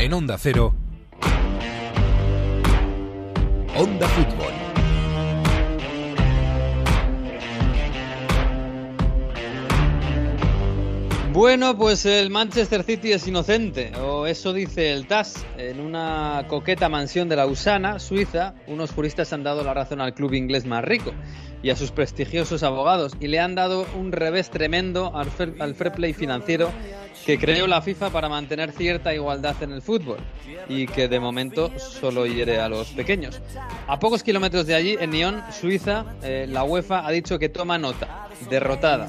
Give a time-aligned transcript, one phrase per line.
[0.00, 0.72] En Onda Cero.
[3.76, 4.57] Onda Fútbol.
[11.38, 15.46] Bueno, pues el Manchester City es inocente, o eso dice el TAS.
[15.56, 20.34] En una coqueta mansión de Lausana, Suiza, unos juristas han dado la razón al club
[20.34, 21.12] inglés más rico
[21.62, 25.28] y a sus prestigiosos abogados y le han dado un revés tremendo al
[25.60, 26.72] al fair play financiero
[27.24, 30.18] que creó la FIFA para mantener cierta igualdad en el fútbol
[30.68, 33.40] y que de momento solo hiere a los pequeños.
[33.86, 37.78] A pocos kilómetros de allí, en Nyon, Suiza, eh, la UEFA ha dicho que toma
[37.78, 39.08] nota, derrotada.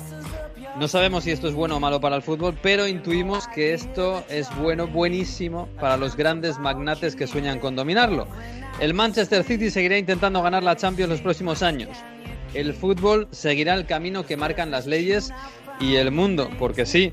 [0.79, 4.23] No sabemos si esto es bueno o malo para el fútbol, pero intuimos que esto
[4.29, 8.29] es bueno, buenísimo para los grandes magnates que sueñan con dominarlo.
[8.79, 11.97] El Manchester City seguirá intentando ganar la Champions los próximos años.
[12.53, 15.33] El fútbol seguirá el camino que marcan las leyes
[15.81, 17.11] y el mundo, porque sí,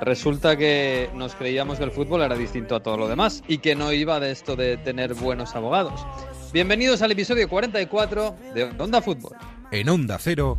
[0.00, 3.74] resulta que nos creíamos que el fútbol era distinto a todo lo demás y que
[3.74, 6.00] no iba de esto de tener buenos abogados.
[6.54, 9.36] Bienvenidos al episodio 44 de Onda Fútbol.
[9.70, 10.58] En Onda Cero.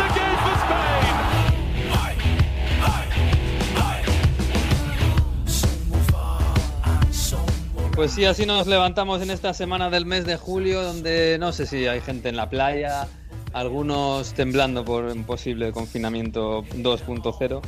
[7.95, 11.65] Pues sí, así nos levantamos en esta semana del mes de julio, donde no sé
[11.65, 13.07] si hay gente en la playa,
[13.53, 17.61] algunos temblando por un posible confinamiento 2.0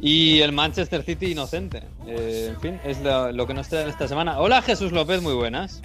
[0.00, 1.82] y el Manchester City inocente.
[2.06, 4.40] Eh, en fin, es lo, lo que nos trae esta semana.
[4.40, 5.82] Hola Jesús López, muy buenas.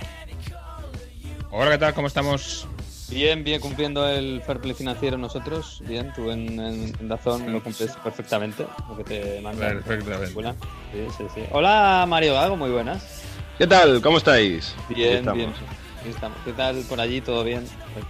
[1.52, 1.94] Hola, ¿qué tal?
[1.94, 2.66] ¿Cómo estamos?
[3.10, 5.84] Bien, bien cumpliendo el fair play financiero nosotros.
[5.86, 9.84] Bien, tú en, en, en Dazón lo cumples perfectamente, lo que te mandan.
[9.84, 10.34] Perfectamente.
[10.34, 10.56] Buena.
[10.92, 11.42] Sí, sí, sí.
[11.52, 13.22] Hola Mario Gago, muy buenas.
[13.58, 14.02] ¿Qué tal?
[14.02, 14.76] ¿Cómo estáis?
[14.90, 15.38] Bien, Estamos.
[15.38, 15.54] bien.
[16.08, 16.38] Estamos.
[16.44, 17.22] ¿Qué tal por allí?
[17.22, 17.64] ¿Todo bien?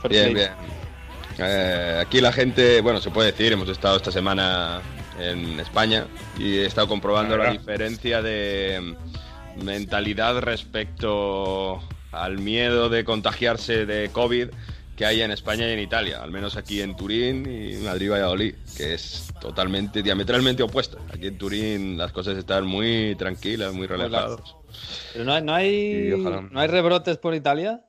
[0.09, 0.51] Bien, bien.
[1.37, 4.81] Eh, aquí la gente, bueno, se puede decir, hemos estado esta semana
[5.19, 6.05] en España
[6.37, 8.95] y he estado comprobando la diferencia de
[9.61, 11.81] mentalidad respecto
[12.11, 14.49] al miedo de contagiarse de COVID
[14.95, 18.09] que hay en España y en Italia, al menos aquí en Turín y Madrid y
[18.09, 20.97] Valladolid, que es totalmente, diametralmente opuesta.
[21.11, 24.55] Aquí en Turín las cosas están muy tranquilas, muy relajadas.
[25.13, 26.13] Pero no hay, no hay,
[26.51, 27.85] no hay rebrotes por Italia.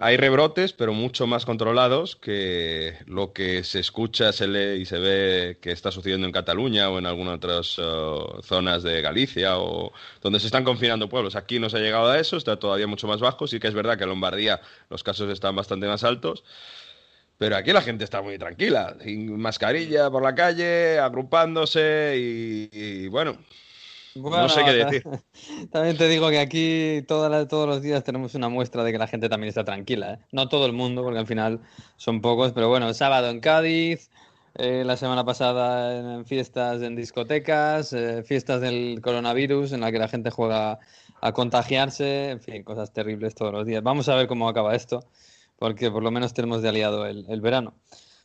[0.00, 4.98] Hay rebrotes, pero mucho más controlados que lo que se escucha, se lee y se
[4.98, 9.92] ve que está sucediendo en Cataluña o en algunas otras eh, zonas de Galicia o
[10.22, 11.36] donde se están confinando pueblos.
[11.36, 13.46] Aquí no se ha llegado a eso, está todavía mucho más bajo.
[13.46, 16.44] Sí que es verdad que en Lombardía los casos están bastante más altos.
[17.36, 23.38] Pero aquí la gente está muy tranquila, sin mascarilla por la calle, agrupándose y bueno,
[24.14, 25.04] no sé qué decir.
[25.70, 29.06] También te digo que aquí la- todos los días tenemos una muestra de que la
[29.06, 30.14] gente también está tranquila.
[30.14, 30.18] ¿eh?
[30.32, 31.60] No todo el mundo, porque al final
[31.96, 34.10] son pocos, pero bueno, sábado en Cádiz,
[34.54, 39.92] eh, la semana pasada en, en fiestas en discotecas, eh, fiestas del coronavirus en la
[39.92, 40.78] que la gente juega
[41.20, 43.82] a contagiarse, en fin, cosas terribles todos los días.
[43.82, 45.04] Vamos a ver cómo acaba esto,
[45.58, 47.74] porque por lo menos tenemos de aliado el, el verano.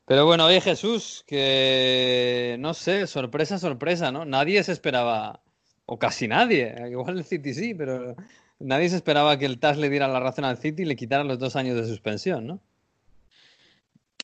[0.06, 4.26] Pero bueno, oye Jesús, que no sé, sorpresa, sorpresa, ¿no?
[4.26, 5.40] Nadie se esperaba,
[5.86, 8.16] o casi nadie, igual el City sí, pero
[8.60, 11.28] nadie se esperaba que el TAS le diera la razón al City y le quitaran
[11.28, 12.62] los dos años de suspensión, ¿no?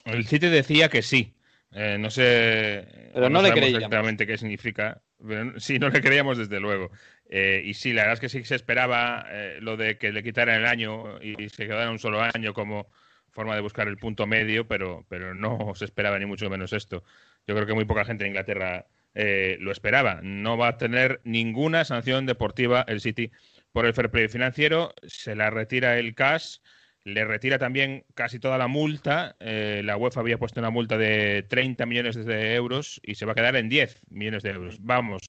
[0.06, 1.34] El City decía que sí.
[1.72, 3.12] Eh, no sé.
[3.14, 3.76] Pero no le creíamos.
[3.76, 5.02] exactamente qué significa.
[5.26, 6.92] Pero sí, no le creíamos desde luego.
[7.30, 10.24] Eh, y sí, la verdad es que sí se esperaba eh, lo de que le
[10.24, 12.88] quitaran el año y se quedara un solo año como
[13.32, 17.04] forma de buscar el punto medio, pero, pero no se esperaba ni mucho menos esto.
[17.46, 20.20] Yo creo que muy poca gente en Inglaterra eh, lo esperaba.
[20.24, 23.32] No va a tener ninguna sanción deportiva el City
[23.72, 24.94] por el fair play financiero.
[25.04, 26.58] Se la retira el cash.
[27.06, 29.36] Le retira también casi toda la multa.
[29.40, 33.32] Eh, la UEFA había puesto una multa de 30 millones de euros y se va
[33.32, 34.78] a quedar en 10 millones de euros.
[34.82, 35.22] Vamos,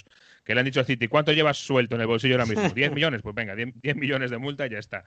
[0.44, 2.69] que le han dicho al City, ¿cuánto llevas suelto en el bolsillo ahora mismo?
[2.75, 3.23] ¿10 millones?
[3.23, 5.05] Pues venga, 10, 10 millones de multa y ya está.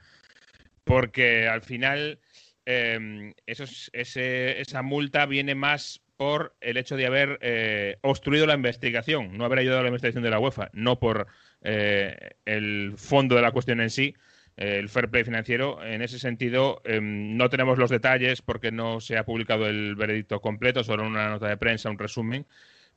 [0.84, 2.20] Porque al final
[2.66, 8.46] eh, eso es- ese- esa multa viene más por el hecho de haber eh, obstruido
[8.46, 11.28] la investigación, no haber ayudado a la investigación de la UEFA, no por
[11.62, 14.16] eh, el fondo de la cuestión en sí,
[14.58, 15.84] eh, el fair play financiero.
[15.84, 20.40] En ese sentido, eh, no tenemos los detalles porque no se ha publicado el veredicto
[20.40, 22.46] completo, solo una nota de prensa, un resumen.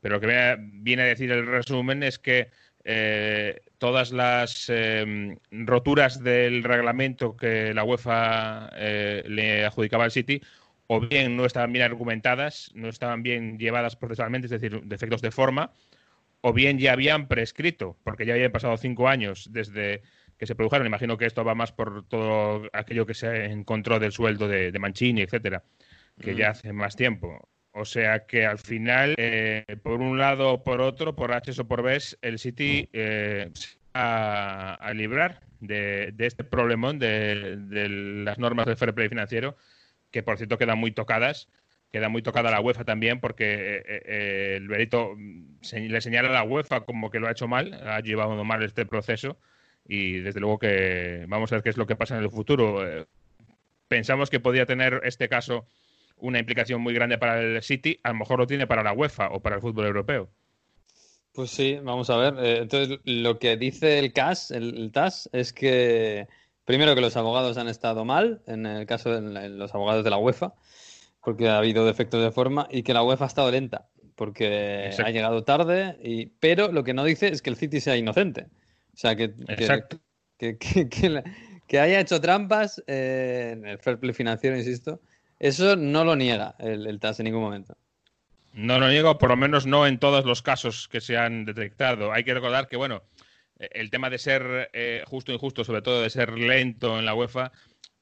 [0.00, 2.50] Pero lo que viene a- decir el resumen es que
[3.78, 10.40] todas las em, roturas del reglamento que la UEFA le adjudicaba al City
[10.86, 15.30] o bien no estaban bien argumentadas, no estaban bien llevadas procesalmente, es decir, defectos de
[15.30, 15.72] forma,
[16.40, 20.02] o bien ya habían prescrito, porque ya habían pasado cinco años desde
[20.38, 20.86] que se produjeron.
[20.86, 25.22] Imagino que esto va más por todo aquello que se encontró del sueldo de, Mancini,
[25.22, 25.62] etcétera,
[26.20, 27.48] que ya hace más tiempo.
[27.72, 31.68] O sea que al final, eh, por un lado o por otro, por H o
[31.68, 33.50] por B, el City eh,
[33.94, 37.56] va a, librar de, este problemón de,
[38.24, 39.56] las normas de fair play financiero,
[40.16, 41.46] que por cierto quedan muy tocadas.
[41.92, 45.58] Queda muy tocada la UEFA también porque eh, el Berito mm,
[45.88, 48.86] le señala a la UEFA como que lo ha hecho mal, ha llevado mal este
[48.86, 49.38] proceso
[49.86, 53.06] y desde luego que vamos a ver qué es lo que pasa en el futuro.
[53.88, 55.66] pensamos que podía tener este caso
[56.16, 59.28] una implicación muy grande para el City, a lo mejor lo tiene para la UEFA
[59.28, 60.30] o para el fútbol europeo.
[61.34, 62.34] Pues sí, vamos a ver.
[62.42, 66.26] Eh, entonces, lo que dice el CAS, el, TAS, es que
[66.66, 70.18] primero que los abogados han estado mal, en el caso de los abogados de la
[70.18, 70.52] UEFA,
[71.22, 75.10] porque ha habido defectos de forma, y que la UEFA ha estado lenta, porque ha
[75.10, 78.48] llegado tarde, y, pero lo que no dice es que el City sea inocente.
[78.94, 79.32] O sea, que,
[80.38, 80.58] que,
[81.68, 85.00] que, haya hecho trampas eh, en el fair play financiero, insisto,
[85.38, 87.76] eso no lo niega el, TAS en ningún momento.
[88.54, 92.10] No lo niego, por lo menos no en todos los casos que se han detectado.
[92.10, 93.02] Hay que recordar que, bueno,
[93.58, 97.14] el tema de ser eh, justo e injusto, sobre todo de ser lento en la
[97.14, 97.52] UEFA,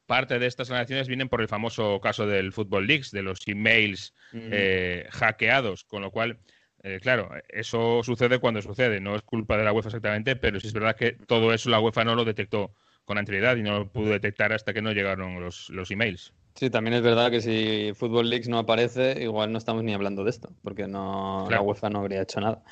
[0.06, 4.14] parte de estas relaciones vienen por el famoso caso del Football Leaks, de los emails
[4.32, 6.38] eh, hackeados, con lo cual,
[6.82, 10.66] eh, claro, eso sucede cuando sucede, no es culpa de la UEFA exactamente, pero sí
[10.66, 12.74] es verdad que todo eso la UEFA no lo detectó
[13.04, 16.32] con anterioridad y no lo pudo detectar hasta que no llegaron los, los emails.
[16.54, 20.22] Sí, también es verdad que si Football Leagues no aparece, igual no estamos ni hablando
[20.22, 22.62] de esto, porque no la UEFA no habría hecho nada.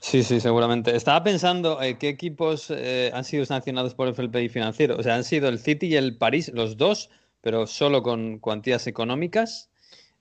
[0.00, 0.96] Sí, sí, seguramente.
[0.96, 4.96] Estaba pensando eh, qué equipos eh, han sido sancionados por el FLPI financiero.
[4.96, 8.88] O sea, han sido el City y el París, los dos, pero solo con cuantías
[8.88, 9.70] económicas.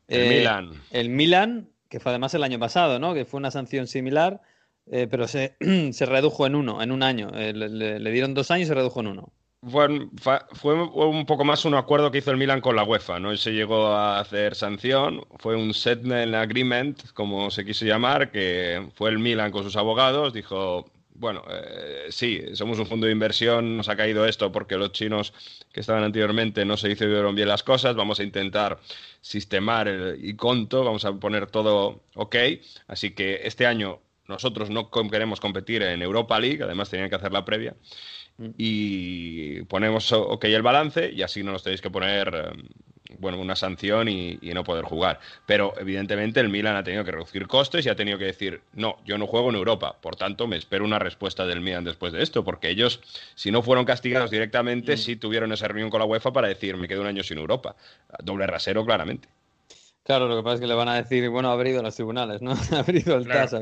[0.08, 0.72] El eh, Milan.
[0.92, 3.16] El Milan, que fue además el año pasado, ¿no?
[3.16, 4.42] Que fue una sanción similar,
[4.86, 5.56] pero se,
[5.92, 7.32] se, redujo en uno, en un año.
[7.32, 9.34] Le, le dieron dos años y se redujo en uno
[9.66, 10.10] fue,
[10.54, 13.52] fue, un poco más un acuerdo que hizo el Milan con la UEFA, no se
[13.52, 19.20] llegó a hacer sanción, fue un settlement agreement, como se quiso llamar, que fue el
[19.20, 23.96] Milan con sus abogados, dijo, bueno, eh, sí, somos un fondo de inversión, nos ha
[23.96, 25.34] caído esto porque los chinos
[25.74, 28.80] que estaban anteriormente no se hicieron bien las cosas, vamos a intentar
[29.22, 32.36] sistemar el, y conto, vamos a poner todo ok,
[32.88, 37.32] así que este año nosotros no queremos competir en Europa League, además tenían que hacer
[37.32, 37.76] la previa
[38.58, 42.68] y ponemos ok el balance y así no nos tenéis que poner em,
[43.20, 45.20] bueno, una sanción y, no poder jugar.
[45.46, 48.98] Pero evidentemente el Milan ha tenido que reducir costes y ha tenido que decir, no,
[49.06, 49.98] yo no juego en Europa.
[50.02, 53.02] Por tanto, me espero una respuesta del Milan después de esto, porque ellos,
[53.36, 54.98] si no fueron castigados directamente, mm.
[54.98, 57.76] sí tuvieron esa reunión con la UEFA para decir, me quedo un año sin Europa.
[58.24, 59.28] Doble rasero, claramente.
[60.04, 61.96] Claro, lo que pasa es que le van a decir, bueno, haber ido a los
[61.96, 62.54] tribunales, ¿no?
[62.78, 63.56] haber ido al TAS,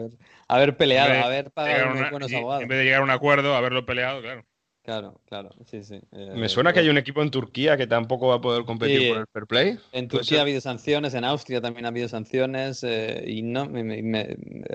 [0.47, 2.61] haber, peleado, haber pagado unos buenos abogados.
[2.61, 4.45] En vez de llegar a un acuerdo, haberlo peleado, claro.
[4.85, 5.99] Claro, claro, sí, sí.
[6.11, 9.09] Eh, me suena que hay un equipo en Turquía que tampoco va a poder competir
[9.09, 9.79] por el fair play.
[9.91, 13.67] En Turquía ha habido sanciones, en Austria también ha habido sanciones eh, y no,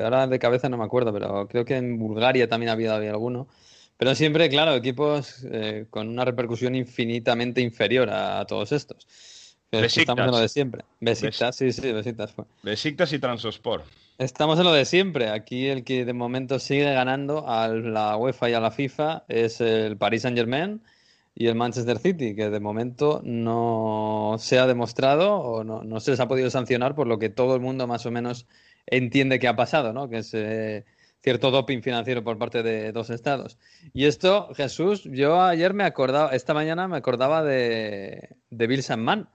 [0.02, 3.46] ahora de cabeza no me acuerdo, pero creo que en Bulgaria también ha habido, alguno.
[3.98, 9.06] Pero siempre, claro, equipos eh, con una repercusión infinitamente inferior a, todos estos.
[9.70, 10.84] Estamos en lo de siempre.
[10.98, 12.46] Besiktas, sí, sí, Besiktas fue.
[12.64, 13.84] Besiktas y Transosport.
[14.20, 15.30] Estamos en lo de siempre.
[15.30, 19.62] Aquí el que de momento sigue ganando a la UEFA y a la FIFA es
[19.62, 20.82] el Paris Saint Germain
[21.34, 26.20] y el Manchester City, que de momento no se ha demostrado o no, se les
[26.20, 28.46] ha podido sancionar por lo que todo el mundo más o menos
[28.84, 30.10] entiende que ha pasado, ¿no?
[30.10, 30.84] Que es eh,
[31.22, 33.56] cierto doping financiero por parte de dos estados.
[33.94, 39.30] Y esto, Jesús, yo ayer me acordaba, esta mañana me acordaba de, de Bill Sandman,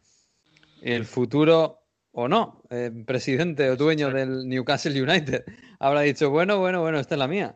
[0.83, 1.84] el futuro
[2.17, 5.43] o no, eh, presidente o dueño del Newcastle United,
[5.79, 7.55] habrá dicho, bueno, bueno, bueno, esta es la mía.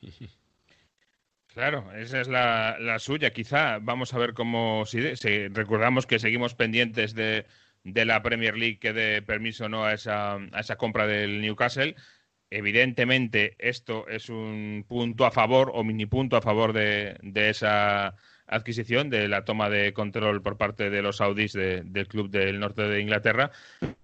[1.54, 3.32] Claro, esa es la, suya.
[3.32, 7.46] Quizá vamos a ver cómo si, si recordamos que seguimos pendientes de,
[7.82, 11.96] la Premier League que dé permiso o no a esa, a esa compra del Newcastle.
[12.50, 18.14] Evidentemente, esto es un punto a favor o mini punto a favor de, de esa
[18.48, 22.82] adquisición, de la toma de control por parte de los saudíes del club del norte
[22.82, 23.50] de Inglaterra.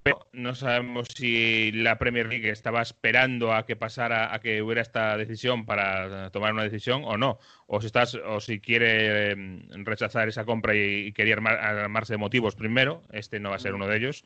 [0.03, 4.83] Pero no sabemos si la Premier League estaba esperando a que pasara, a que hubiera
[4.83, 7.39] esta decisión para tomar una decisión o no.
[7.67, 12.55] O si, estás, o si quiere em, rechazar esa compra y, quería armarse de motivos
[12.55, 14.25] primero, este no va a ser uno de ellos,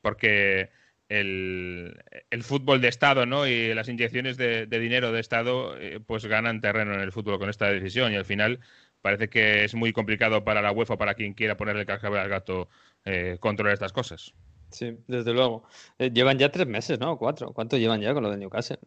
[0.00, 0.70] porque
[1.08, 3.46] el, fútbol de Estado ¿no?
[3.46, 7.48] y las inyecciones de, dinero de Estado eh, pues ganan terreno en el fútbol con
[7.48, 8.60] esta decisión y al final
[9.00, 12.68] parece que es muy complicado para la UEFA, para quien quiera ponerle cascabel al gato,
[13.04, 14.34] eh, controlar estas cosas.
[14.70, 15.64] Sí, desde luego.
[15.98, 17.16] Eh, llevan ya tres meses, ¿no?
[17.16, 17.52] Cuatro.
[17.52, 18.78] ¿Cuánto llevan ya con lo de Newcastle?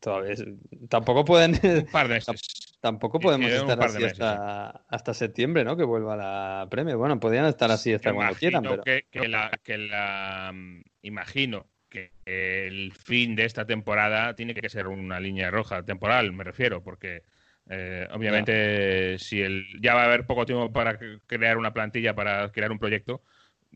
[0.00, 0.34] Todavía
[0.88, 1.52] tampoco pueden.
[1.62, 2.76] Un par de meses.
[2.80, 5.76] Tampoco podemos estar así hasta, septiembre, ¿no?
[5.76, 6.98] Que vuelva la premio.
[6.98, 8.82] Bueno, podrían estar así hasta cuando quieran, pero.
[8.82, 14.68] Que, que la, que la mm, imagino que el fin de esta temporada tiene que
[14.70, 17.24] ser una línea roja temporal, me refiero, porque
[17.70, 22.50] eh, obviamente si el ya va a haber poco tiempo para crear una plantilla, para
[22.50, 23.22] crear un proyecto,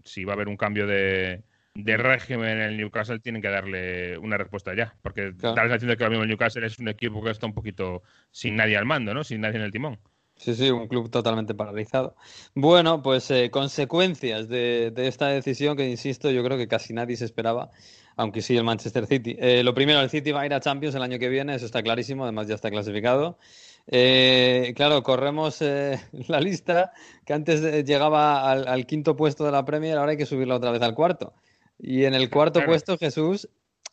[0.05, 4.19] si va a haber un cambio de, de régimen en el Newcastle, tienen que darle
[4.19, 4.97] una respuesta ya.
[5.03, 7.55] Porque la sensación de que ahora mismo el Newcastle es un equipo que está un
[7.55, 9.25] poquito sin nadie al mando, ¿no?
[9.25, 9.99] Sin nadie en el timón.
[10.37, 12.17] Sí, sí, un club totalmente paralizado.
[12.55, 17.25] Bueno, pues eh, consecuencias de, esta decisión que, insisto, yo creo que casi nadie se
[17.25, 17.71] esperaba,
[18.17, 19.37] aunque sí el Manchester City.
[19.39, 21.67] Eh, lo primero, el City va a ir a Champions el año que viene, eso
[21.67, 23.39] está clarísimo, además ya está clasificado.
[23.87, 25.61] Eh, claro, corremos
[26.29, 26.93] la lista,
[27.25, 30.83] que antes llegaba al, quinto puesto de la Premier, ahora hay que subirla otra vez
[30.83, 31.33] al cuarto.
[31.79, 33.49] Y en el cuarto puesto, Jesús,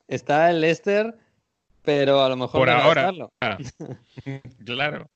[0.08, 1.18] está el Leicester,
[1.84, 2.62] pero a lo mejor...
[2.62, 3.12] Por ahora.
[4.66, 5.10] claro.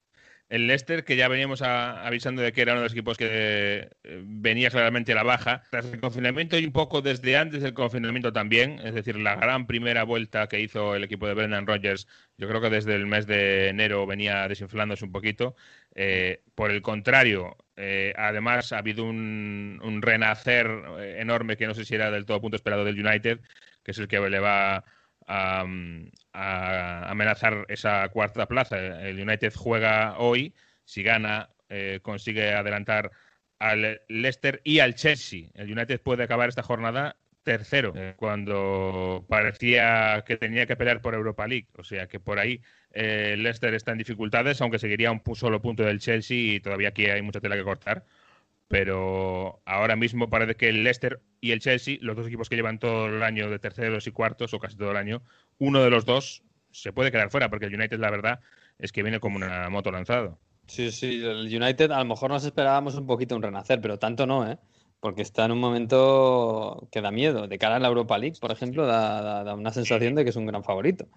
[0.48, 3.90] El Leicester, que ya veníamos avisando de que era uno de los equipos que eh,
[4.25, 8.32] venía claramente a la baja, tras el confinamiento y un poco desde antes del confinamiento
[8.32, 12.48] también, es decir, la gran primera vuelta que hizo el equipo de Brendan Rodgers, yo
[12.48, 15.56] creo que desde el mes de enero venía desinflándose un poquito.
[15.96, 20.68] Eh, por el contrario, eh, además ha habido un, un, renacer
[21.18, 23.40] enorme que no sé si era del todo punto esperado del United,
[23.84, 24.84] que es el que le va
[25.27, 25.65] a,
[27.10, 28.77] amenazar esa cuarta plaza.
[29.08, 30.53] El United juega hoy,
[30.84, 33.12] si gana, eh, consigue adelantar
[33.60, 35.50] al Leicester y al Chelsea.
[35.53, 41.13] El United puede acabar esta jornada tercero, eh, cuando parecía que tenía que pelear por
[41.13, 41.67] Europa League.
[41.77, 45.84] O sea que por ahí eh, Leicester está en dificultades, aunque seguiría un solo punto
[45.84, 48.03] del Chelsea y todavía aquí hay mucha tela que cortar
[48.68, 52.80] pero ahora mismo parece que el Leicester y el Chelsea, los dos equipos que llevan
[52.80, 55.22] todo el año de terceros y cuartos, o casi todo el año,
[55.60, 58.40] uno de los dos se puede quedar fuera, porque el United, la verdad,
[58.80, 60.40] es que viene como una moto lanzado.
[60.68, 64.26] Sí, sí, el United a lo mejor nos esperábamos un poquito un renacer, pero tanto
[64.26, 64.58] no, ¿eh?
[65.00, 67.48] Porque está en un momento que da miedo.
[67.48, 70.48] De cara a la Europa League, por ejemplo, da, una sensación de que es un
[70.48, 71.08] gran favorito.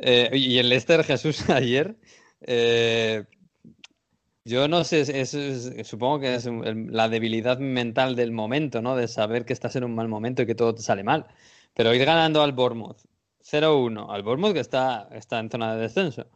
[0.00, 1.96] Eh, y el Leicester Jesús ayer,
[2.42, 3.24] eh,
[4.44, 5.24] yo no sé,
[5.84, 8.96] supongo que es la debilidad mental del momento, ¿no?
[8.96, 11.26] De saber que estás en un mal momento y que todo te sale mal.
[11.74, 12.98] Pero ir ganando al Bournemouth
[13.42, 16.26] 0-1, al Bournemouth que está, está en zona de descenso,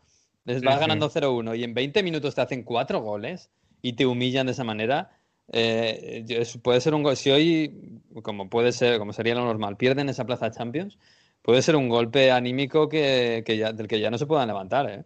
[0.44, 3.50] les vas ganando 0-1 y en 20 minutos te hacen cuatro goles
[3.82, 5.10] y te humillan de esa manera.
[5.50, 6.24] Eh,
[6.62, 10.26] puede ser un gol, si hoy, como puede ser, como sería lo normal, pierden esa
[10.26, 10.98] plaza Champions,
[11.42, 15.04] puede ser un golpe anímico que, ya, del que ya no se puedan levantar, ¿eh?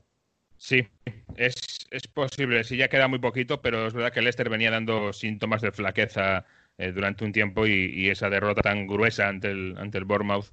[0.62, 0.86] Sí,
[1.36, 2.62] es, es, posible.
[2.62, 6.46] Sí, ya queda muy poquito, pero es verdad que Leicester venía dando síntomas de flaqueza
[6.78, 10.52] eh, durante un tiempo y, esa derrota tan gruesa ante el, ante el Bournemouth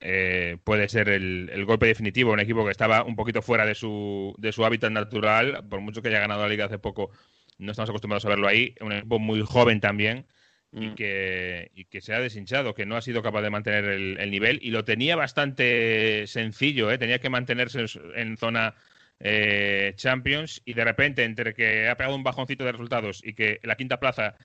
[0.00, 2.32] eh, puede ser el, golpe definitivo.
[2.32, 6.00] Un equipo que estaba un poquito fuera de su, de su hábitat natural, por mucho
[6.00, 7.10] que haya ganado la liga hace poco,
[7.58, 8.74] no estamos acostumbrados a verlo ahí.
[8.80, 10.26] Un equipo muy joven también.
[10.72, 10.94] Y, mm.
[10.94, 14.58] que, y que se ha deshinchado, que no ha sido capaz de mantener el, nivel
[14.62, 16.98] y lo tenía bastante sencillo, ¿eh?
[16.98, 18.74] tenía que mantenerse en zona
[19.20, 23.60] eh, Champions y de repente entre que ha pegado un bajoncito de resultados y que
[23.62, 24.36] la quinta plaza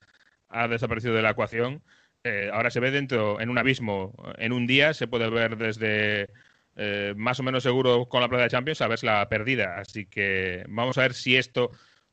[0.48, 1.82] ha desaparecido de la ecuación,
[2.24, 6.30] eh, ahora se ve dentro en un abismo en un día, se puede ver desde
[6.76, 9.76] eh, más o menos seguro con la plaza de Champions a ver la perdida.
[9.78, 11.70] Así que vamos a ver si esto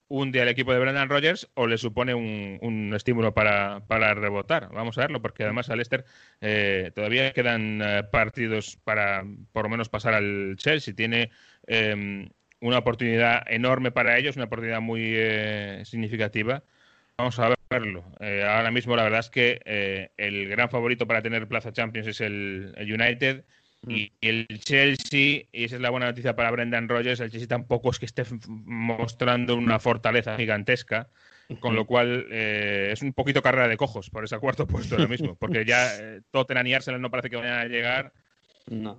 [0.08, 3.80] hunde al equipo de Brendan Rodgers o le supone un, estímulo para,
[4.16, 4.70] rebotar.
[4.74, 6.04] Vamos a verlo, porque además a Leicester
[6.96, 9.24] todavía quedan partidos para
[9.54, 10.96] por lo menos pasar al Chelsea.
[10.96, 11.30] Tiene
[11.68, 12.30] em,
[12.62, 16.63] una oportunidad enorme para ellos, una oportunidad muy eh, significativa.
[17.18, 18.06] Vamos a verlo.
[18.20, 22.08] Eh, ahora mismo la verdad es que eh, el gran favorito para tener plaza Champions
[22.08, 23.44] es el, United
[23.82, 23.92] mm.
[23.92, 27.92] y el Chelsea, y esa es la buena noticia para Brendan Rodgers, el Chelsea tampoco
[27.92, 31.10] es que esté mostrando una fortaleza gigantesca,
[31.62, 35.34] con lo cual es un poquito carrera de cojos por ese cuarto puesto ahora mismo,
[35.34, 35.89] porque ya
[36.30, 38.13] Tottenham y Arsenal no parece que vayan a llegar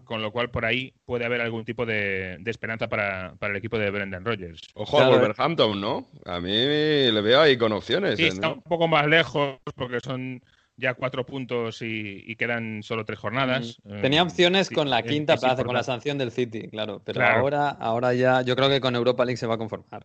[0.04, 3.90] con lo cual, por ahí puede haber algún tipo de, esperanza para, el equipo de
[3.90, 4.60] Brendan Rodgers.
[4.74, 6.08] Ojo a Wolverhampton, ¿no?
[6.24, 8.16] A mí le veo ahí con opciones.
[8.16, 10.42] Sí, está un poco más lejos porque son
[10.76, 13.78] ya cuatro puntos y, quedan solo tres jornadas.
[13.84, 14.00] Mm.
[14.00, 17.00] Tenía opciones con la quinta plaza, con la sanción del City, claro.
[17.04, 20.04] Pero ahora, ahora ya, yo creo que con Europa League se va a conformar.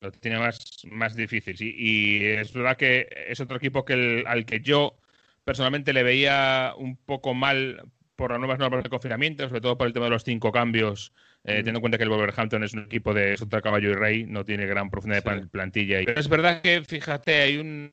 [0.00, 0.58] Lo tiene más,
[0.90, 1.56] más difícil.
[1.60, 4.96] Y, y es verdad que es otro equipo que al que yo
[5.44, 7.82] personalmente le veía un poco mal
[8.16, 11.12] por las nuevas normas de confinamiento, sobre todo por el tema de los cinco cambios,
[11.44, 14.24] eh, teniendo en cuenta que el Wolverhampton es un equipo de Sota Caballo y Rey,
[14.24, 16.00] no tiene gran profundidad de plantilla.
[16.04, 17.92] Pero es verdad que, fíjate, hay un,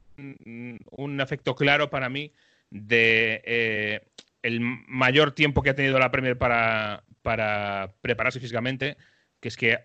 [0.91, 2.31] un efecto claro para mí
[2.69, 4.01] de eh,
[4.43, 8.97] el mayor tiempo que ha tenido la Premier para, para prepararse físicamente,
[9.39, 9.79] que es que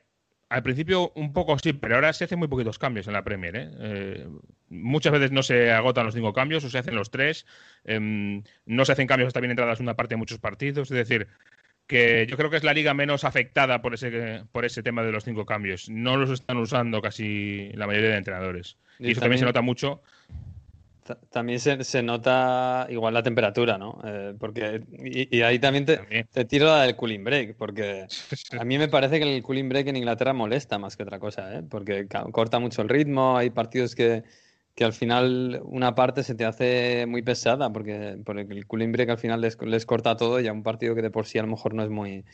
[0.48, 3.56] al principio un poco sí, pero ahora se hacen muy poquitos cambios en la Premier.
[3.56, 3.70] ¿eh?
[3.78, 4.28] Eh,
[4.68, 7.46] muchas veces no se agotan los cinco cambios o se hacen los tres.
[7.84, 10.90] Em, no se hacen cambios hasta bien entradas una parte de muchos partidos.
[10.90, 11.28] Es decir,
[11.86, 15.12] que yo creo que es la liga menos afectada por ese, por ese tema de
[15.12, 15.88] los cinco cambios.
[15.88, 18.76] No los están usando casi la mayoría de entrenadores.
[18.98, 20.02] Y, eso también se nota mucho
[21.30, 24.00] también se, nota igual la temperatura, ¿no?
[24.04, 28.06] Eh, porque, y, ahí también te, tiro la del cooling break, porque
[28.58, 31.54] a mí me parece que el cooling break en Inglaterra molesta más que otra cosa,
[31.54, 31.62] ¿eh?
[31.68, 34.24] Porque corta mucho el ritmo, hay partidos que,
[34.74, 39.10] que, al final una parte se te hace muy pesada, porque, porque el cooling break
[39.10, 41.42] al final les, les, corta todo y a un partido que de por sí a
[41.42, 42.24] lo mejor no es muy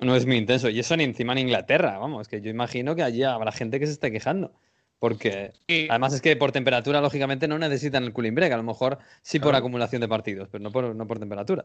[0.00, 0.68] no es muy intenso.
[0.70, 3.86] Y eso ni encima en Inglaterra, vamos, que yo imagino que allí habrá gente que
[3.86, 4.52] se esté quejando.
[4.98, 5.52] Porque
[5.88, 8.52] además es que por temperatura, lógicamente, no necesitan el cooling break.
[8.52, 11.64] A lo mejor sí por acumulación de partidos, pero no por, no por temperatura.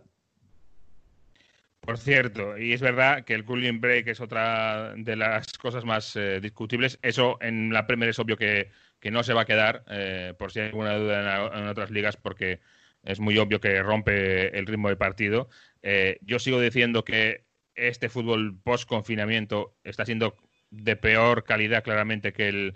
[1.86, 6.16] Por cierto, y es verdad que el cooling break es otra de las cosas más
[6.16, 6.98] eh, discutibles.
[7.02, 8.70] Eso en la Premier es obvio que,
[9.12, 12.62] no se va a quedar, eh, por si hay alguna duda en, otras ligas, porque
[13.04, 15.50] es muy obvio que rompe el ritmo de partido.
[15.82, 17.44] Eh, yo sigo diciendo que
[17.75, 20.38] este fútbol post-confinamiento está siendo
[20.70, 22.75] de peor calidad claramente que el,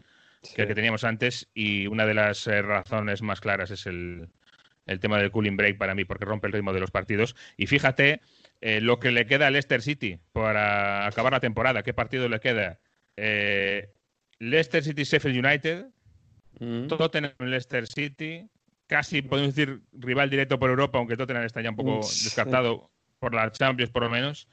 [0.56, 4.30] que el que teníamos antes y una de las eh, razones más claras es el,
[5.01, 7.36] tema del cooling break para mí porque rompe el ritmo de los partidos.
[7.58, 8.22] Y fíjate
[8.62, 12.39] eh, lo que le queda al Leicester City para acabar la temporada qué partido le
[12.39, 12.80] queda
[13.16, 13.89] eh,
[14.39, 15.86] Leicester City Sheffield United
[16.60, 16.88] mm.
[16.88, 18.48] Tottenham Leicester City
[18.88, 22.89] casi podemos decir rival directo por Europa aunque Tottenham está ya un poco descartado
[23.20, 24.48] por la Champions por lo menos.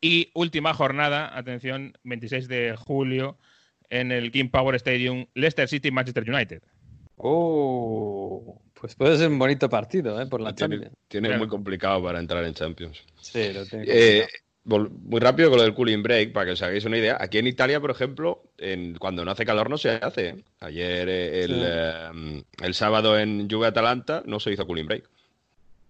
[0.00, 3.38] Y última jornada atención 26 de julio
[3.90, 6.62] en el King Power Stadium Leicester City Manchester United.
[7.16, 10.26] Oh, pues puede ser un bonito partido, ¿eh?
[10.26, 10.98] Por la tiene, Champions.
[11.08, 13.02] Tiene muy complicado para entrar en Champions.
[13.20, 13.84] Sí, lo tengo.
[13.86, 14.26] Eh,
[14.64, 17.18] muy rápido con lo del cooling break, para que os hagáis una idea.
[17.20, 20.28] Aquí en Italia, por ejemplo, en, cuando no hace calor no se hace.
[20.28, 20.36] ¿eh?
[20.60, 25.08] Ayer, eh, el, el, sábado en Juve Atalanta, no se hizo cooling break.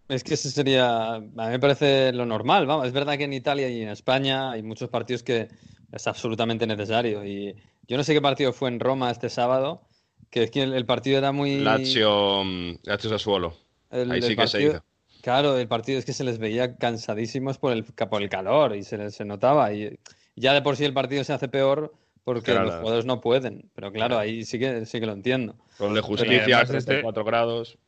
[0.09, 2.87] Es que ese sería, a mí me parece lo normal, vamos.
[2.87, 5.49] Es verdad que en Italia y en España hay muchos partidos que
[5.91, 7.25] es absolutamente necesario.
[7.25, 7.55] Y
[7.87, 9.83] yo no sé qué partido fue en Roma este sábado,
[10.31, 11.61] que es que el, partido era muy.
[11.61, 13.55] Lazio, mm, Lazio Sassuolo.
[13.91, 14.85] Ahí sí que se hizo.
[15.23, 18.83] Claro, el partido es que se les veía cansadísimos por el, por el calor y
[18.83, 19.73] se, se notaba.
[19.73, 19.99] Y
[20.37, 23.71] ya de por sí el partido se hace peor porque los jugadores no pueden.
[23.75, 25.57] Pero claro, ahí sí que, sí que lo entiendo.
[25.77, 27.79] Con de justicia, 34 grados.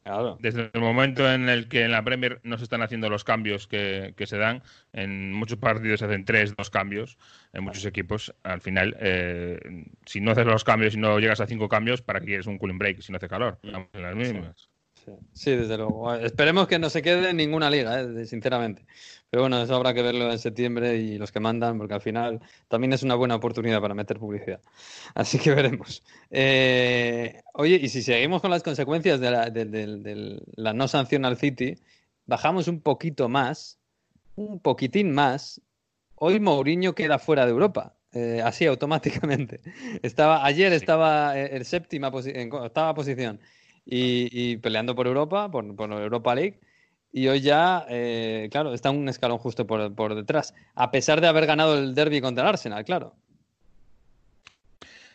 [0.40, 3.66] Desde el momento en el que en la Premier no se están haciendo los cambios
[3.66, 7.16] que, se dan, en muchos partidos se hacen tres, dos cambios,
[7.54, 9.58] en muchos equipos, al final, eh,
[10.04, 12.58] si no haces los cambios y no llegas a cinco cambios, ¿para qué quieres un
[12.58, 13.58] cooling break si no hace calor?
[13.62, 13.98] Mm.
[13.98, 14.54] las mismas.
[14.56, 14.75] Sí,
[15.44, 16.14] desde luego.
[16.14, 18.26] Esperemos que no se quede en ninguna liga, ¿eh?
[18.26, 18.84] sinceramente.
[19.30, 22.40] Pero bueno, eso habrá que verlo en septiembre y los que mandan, porque al final
[22.68, 24.60] también es una buena oportunidad para meter publicidad.
[25.14, 26.02] Así que veremos.
[26.30, 29.30] Eh, oye, y si seguimos con las consecuencias de
[30.56, 31.76] la, no sanción al City,
[32.26, 33.78] bajamos un poquito más,
[34.36, 35.60] un poquitín más.
[36.14, 37.94] Hoy Mourinho queda fuera de Europa.
[38.12, 39.60] Eh, así automáticamente.
[40.02, 43.40] Estaba, ayer estaba en séptima en octava posición
[43.86, 46.58] y, peleando por Europa, por, por Europa League
[47.16, 51.46] y hoy ya, eh, claro, está un escalón justo por, detrás, a pesar de haber
[51.46, 53.14] ganado el derby contra el Arsenal, claro.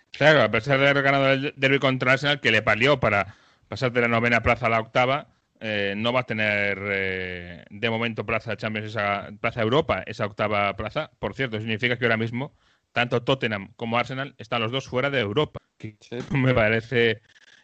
[0.09, 3.35] Claro, a pesar de haber ganado el derby contra Arsenal, que le palió para
[3.67, 5.27] pasar de la novena plaza a la octava,
[5.59, 10.75] eh, no va a tener eh, de momento plaza Champions, esa plaza Europa, esa octava
[10.75, 11.11] plaza.
[11.19, 12.55] Por cierto, significa que ahora mismo
[12.93, 15.97] tanto Tottenham como Arsenal están los dos fuera de Europa, que
[16.31, 17.21] me parece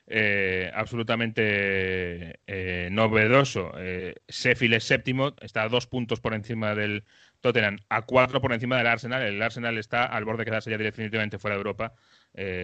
[0.09, 3.71] eh, absolutamente eh, novedoso.
[3.77, 7.03] Eh, Sheffield es séptimo, está a dos puntos por encima del
[7.41, 9.21] Tottenham, a cuatro por encima del Arsenal.
[9.23, 11.93] El Arsenal está al borde de quedarse ya definitivamente fuera de Europa,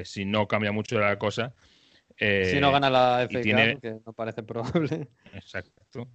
[0.06, 1.54] si no cambia mucho la cosa.
[2.18, 5.10] si no gana la FA que no parece probable.
[5.34, 6.08] Exacto.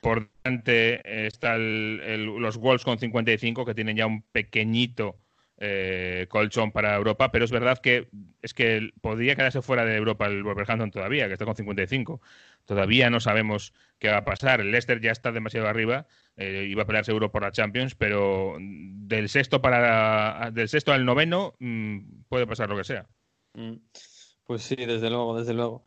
[0.00, 5.18] Por delante están los Wolves con 55, que tienen ya un pequeñito
[5.62, 8.08] eh, colchón para Europa, pero es verdad que
[8.40, 12.20] es que podría quedarse fuera de Europa el Wolverhampton todavía, que está con 55.
[12.64, 14.62] Todavía no sabemos qué va a pasar.
[14.62, 18.56] El Leicester ya está demasiado arriba, eh, iba a pelear seguro por la Champions, pero
[18.58, 23.06] del sexto para del sexto al noveno mm, puede pasar lo que sea.
[23.52, 23.74] Mm.
[24.44, 25.84] Pues sí, desde luego, desde luego.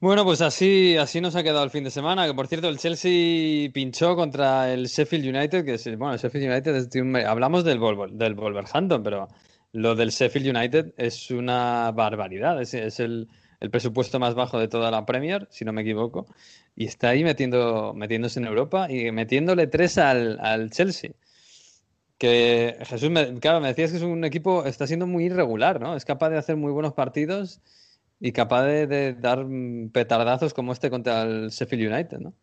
[0.00, 2.26] Bueno, pues así, así nos ha quedado el fin de semana.
[2.26, 6.50] Que por cierto, el Chelsea pinchó contra el Sheffield United, que es bueno, el Sheffield
[6.50, 7.78] United es hablamos del
[8.12, 9.28] del Wolverhampton, pero
[9.72, 12.60] lo del Sheffield United es una barbaridad.
[12.62, 13.28] Es, es el,
[13.60, 16.26] el, presupuesto más bajo de toda la Premier, si no me equivoco,
[16.74, 21.10] y está ahí metiendo, metiéndose en Europa y metiéndole tres al, al Chelsea.
[22.18, 25.94] Que Jesús, me, claro, me decías que es un equipo, está siendo muy irregular, ¿no?
[25.96, 27.60] Es capaz de hacer muy buenos partidos
[28.20, 29.46] y capaz de, dar
[29.92, 32.34] petardazos como este contra el Sheffield United, ¿no?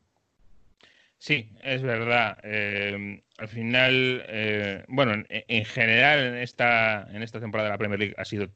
[1.20, 2.38] Sí, es verdad.
[2.44, 8.00] Eh, al final, eh, bueno, en, general en esta, en esta temporada de la Premier
[8.00, 8.50] League ha sido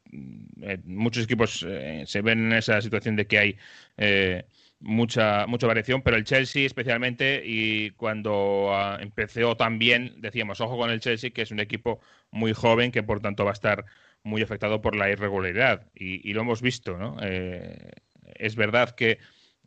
[0.62, 1.66] eh, muchos equipos
[2.04, 3.56] se ven en esa situación de que hay
[4.80, 10.90] mucha mucha variación, pero el Chelsea especialmente y cuando ah, empezó también decíamos ojo con
[10.90, 12.00] el Chelsea que es un equipo
[12.32, 13.84] muy joven que por tanto va a estar
[14.24, 17.16] muy afectado por la irregularidad y, lo hemos visto, ¿no?
[17.22, 17.92] Eh,
[18.36, 19.18] es verdad que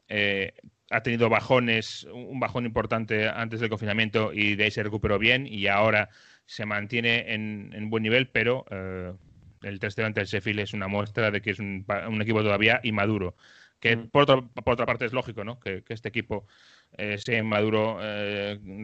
[0.08, 0.54] eh,
[0.89, 5.48] ha tenido bajones, un bajón importante antes del confinamiento y de ahí se recuperó bien
[5.48, 6.10] y ahora
[6.46, 9.13] se mantiene en, buen nivel, pero eh,
[9.63, 11.86] el test delante del Sheffield es una muestra de que es un,
[12.22, 13.36] equipo todavía inmaduro.
[13.80, 14.10] Que mm.
[14.10, 15.60] por, otra, parte es lógico, ¿no?
[15.60, 16.46] Que, este equipo
[17.17, 18.00] sea inmaduro,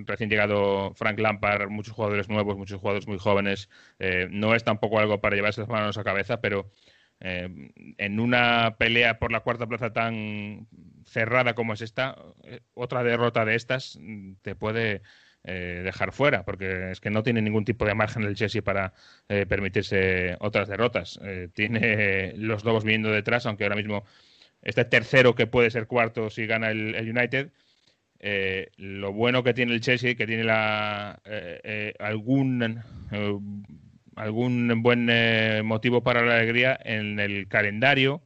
[0.05, 3.69] recién llegado Frank Lampard, muchos jugadores nuevos, muchos jugadores muy jóvenes,
[4.29, 6.69] no es tampoco algo para llevarse las manos a cabeza, pero
[7.23, 7.47] eh,
[7.97, 10.67] en una pelea por la cuarta plaza tan
[11.05, 15.03] cerrada como es esta, eh, otra derrota de estas mm, te puede
[15.43, 18.93] eh, dejar fuera, porque es que no tiene ningún tipo de margen el Chelsea para
[19.27, 21.19] permitirse otras derrotas.
[21.53, 24.03] tiene los Lobos viniendo detrás, aunque ahora mismo
[24.63, 27.51] este tercero que puede ser cuarto si gana el, United.
[28.77, 31.19] Lo bueno que tiene el Chelsea, que tiene la,
[31.99, 32.81] algún
[34.15, 38.21] algún buen eh, motivo para la alegría en el calendario.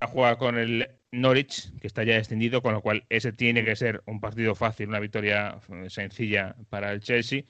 [0.00, 4.02] Jugado con el Norwich, que está ya descendido, con lo cual ese tiene que ser
[4.06, 7.44] un partido fácil, una victoria eh, sencilla para el Chelsea.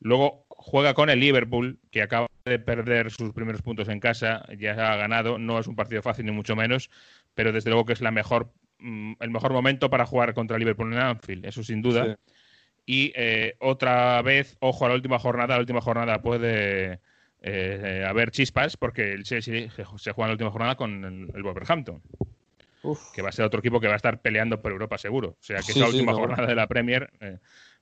[0.00, 4.72] Luego juega con el Liverpool, que acaba de perder sus primeros puntos en casa, ya
[4.72, 6.90] ha ganado, no es un partido fácil ni mucho menos,
[7.34, 10.92] pero desde luego que es la mejor, mm, el mejor momento para jugar contra Liverpool
[10.92, 12.18] en Anfield, eso sin duda.
[12.84, 17.00] Y eh, otra vez, ojo a la última jornada, la última jornada puede
[17.40, 22.02] eh, haber chispas porque el Chelsea se juega en la última jornada con el, Wolverhampton.
[23.14, 25.30] Que va a ser otro equipo que va a estar peleando por Europa seguro.
[25.30, 27.38] O sea que esa última jornada de la Premier eh,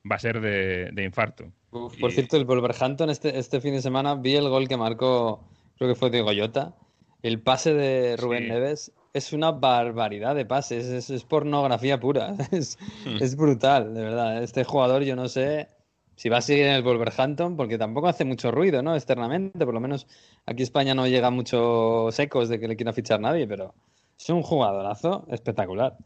[0.09, 1.51] va a ser de, infarto.
[1.71, 5.89] Por cierto, el Wolverhampton este, este fin de semana vi el gol que marcó, creo
[5.89, 6.75] que fue Diego Jota.
[7.23, 13.17] El pase de Rubén Neves es una barbaridad de pases, es, pornografía pura, hmm.
[13.19, 14.43] es, brutal, de verdad.
[14.43, 15.67] Este jugador yo no sé
[16.15, 18.95] si va a seguir en el Wolverhampton, porque tampoco hace mucho ruido, ¿no?
[18.95, 20.07] Externamente, por lo menos
[20.45, 23.73] aquí España no llega muchos ecos de que le quiera fichar nadie, pero
[24.17, 25.97] es un jugadorazo espectacular.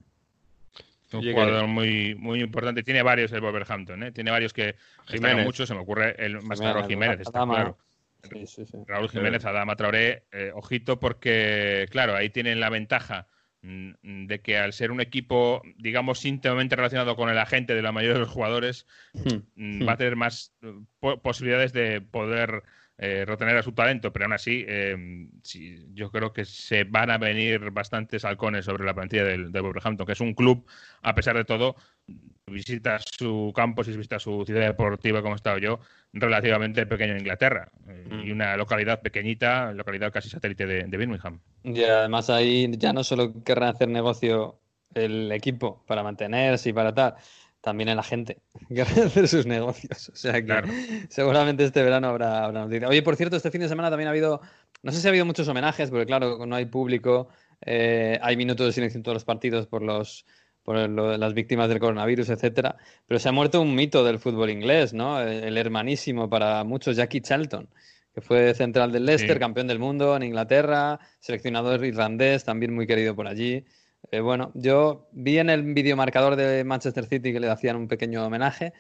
[1.14, 2.84] Un jugador muy, muy importante.
[2.84, 4.12] Tiene varios el Wolverhampton, ¿eh?
[4.12, 5.46] Tiene varios que Jiménez.
[5.46, 5.66] mucho.
[5.66, 7.78] Se me ocurre el más claro Jiménez, está claro.
[8.88, 13.28] Raúl Jiménez, Adama Traoré, eh, ojito porque, claro, ahí tienen la ventaja
[13.62, 17.92] mm, de que al ser un equipo, digamos, íntimamente relacionado con el agente de la
[17.92, 19.80] mayoría de los jugadores, hmm.
[19.80, 20.74] Mm, va a tener más eh,
[21.22, 22.64] posibilidades de poder
[22.98, 25.30] eh, retener a su talento, pero aún así em,
[25.94, 30.06] yo creo que se van a venir bastantes halcones sobre la plantilla del, del Wolverhampton,
[30.06, 30.66] que es un club,
[31.02, 31.76] a pesar de todo,
[32.48, 35.80] visita su campo, si visita su ciudad deportiva como he estado yo,
[36.14, 38.32] relativamente pequeño en Inglaterra eh, y mm.
[38.32, 41.40] una localidad pequeñita, localidad casi satélite de, Birmingham.
[41.64, 44.60] Y además ahí ya no solo querrán hacer negocio
[44.94, 47.16] el equipo para mantenerse y para tal,
[47.66, 48.38] también la gente
[48.70, 50.10] querrán hacer sus negocios.
[50.10, 52.88] O sea que seguramente este verano habrá, habrá noticia.
[52.88, 54.40] Oye, por cierto, este fin de semana también ha habido,
[54.84, 57.28] no sé si ha habido muchos homenajes, porque claro, no hay público,
[57.66, 60.26] eh, hay minutos de silencio en todos los partidos por los
[60.64, 62.76] por las víctimas del coronavirus, etcétera.
[63.06, 65.22] Pero se ha muerto un mito del fútbol inglés, ¿no?
[65.22, 67.70] El, hermanísimo para muchos, Jackie Charlton,
[68.16, 73.16] que fue central del Leicester, campeón del mundo en Inglaterra, seleccionador irlandés, también muy querido
[73.16, 73.64] por allí.
[74.12, 78.26] Eh, bueno, yo vi en el videomarcador de Manchester City que le hacían un pequeño
[78.26, 78.74] homenaje,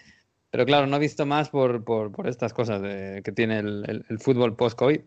[0.51, 4.55] pero claro, no he visto más por, por, estas cosas que tiene el, el fútbol
[4.55, 5.01] post-COVID.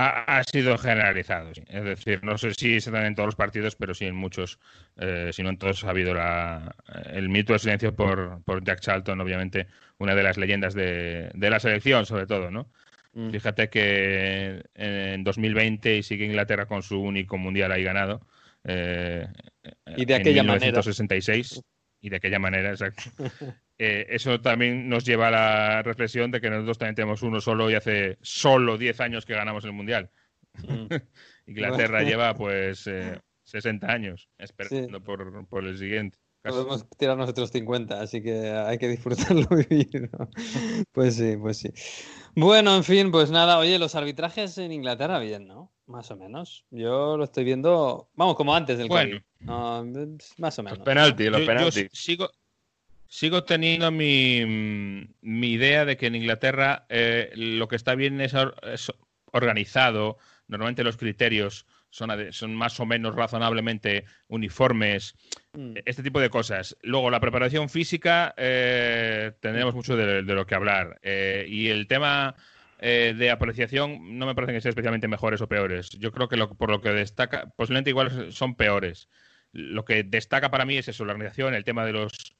[0.00, 3.94] Ha, sido generalizado, es decir, no sé si se dan en todos los partidos, pero
[3.94, 4.60] sí en muchos,
[4.96, 8.78] eh, si no en todos ha habido la, el mito de silencio por, por, Jack
[8.78, 9.66] Charlton, obviamente
[9.98, 12.68] una de las leyendas de, de la selección, sobre todo, ¿no?
[13.12, 13.30] Mm.
[13.30, 18.20] Fíjate que en 2020 y sigue Inglaterra con su único mundial ahí ganado.
[18.64, 19.26] Eh,
[19.96, 21.66] y de aquella en 1966 manera.
[22.00, 23.02] y de aquella manera, exacto.
[23.80, 27.70] Eh, eso también nos lleva a la reflexión de que nosotros también tenemos uno solo
[27.70, 30.10] y hace solo 10 años que ganamos el Mundial.
[30.54, 30.86] Mm.
[31.46, 32.90] Inglaterra lleva pues
[33.44, 36.18] 60 años esperando por, por, el siguiente.
[36.42, 40.08] Podemos tirarnos otros 50, así que hay que disfrutarlo vivido.
[40.92, 41.70] Pues sí, pues sí.
[42.34, 45.72] Bueno, en fin, pues nada, oye, los arbitrajes en Inglaterra bien, ¿no?
[45.86, 46.64] Más o menos.
[46.70, 50.78] Yo lo estoy viendo, vamos, como antes del bueno, más o menos.
[50.78, 51.88] Los penaltis, los penaltis.
[51.92, 52.30] sigo,
[53.06, 54.44] sigo teniendo mi,
[55.20, 58.92] mi, idea de que en Inglaterra eh, lo que está bien es, es
[59.32, 60.18] organizado.
[60.46, 65.14] Normalmente los criterios son, son más o menos razonablemente uniformes.
[65.84, 66.76] Este tipo de cosas.
[66.82, 70.98] Luego, la preparación física, eh, tendremos mucho de, lo que hablar.
[71.02, 72.34] Eh, y el tema
[72.78, 75.90] eh, de apreciación no me parece que sean especialmente mejores o peores.
[75.90, 79.08] Yo creo que por lo que destaca, posiblemente igual son peores.
[79.52, 82.36] Lo que destaca para mí es eso, la organización, el tema de los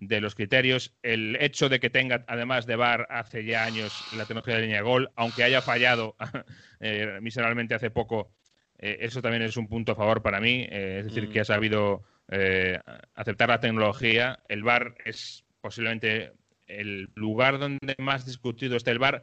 [0.00, 4.26] de los criterios, el hecho de que tenga, además de VAR, hace ya años la
[4.26, 6.14] tecnología de línea de gol, aunque haya fallado
[7.20, 8.30] miserablemente hace poco,
[8.78, 11.44] eh, eso también es un punto a favor para mí, eh, es decir, que ha
[11.44, 12.78] sabido eh,
[13.14, 14.40] aceptar la tecnología.
[14.48, 16.32] El VAR es posiblemente
[16.66, 19.22] el lugar donde más discutido está el VAR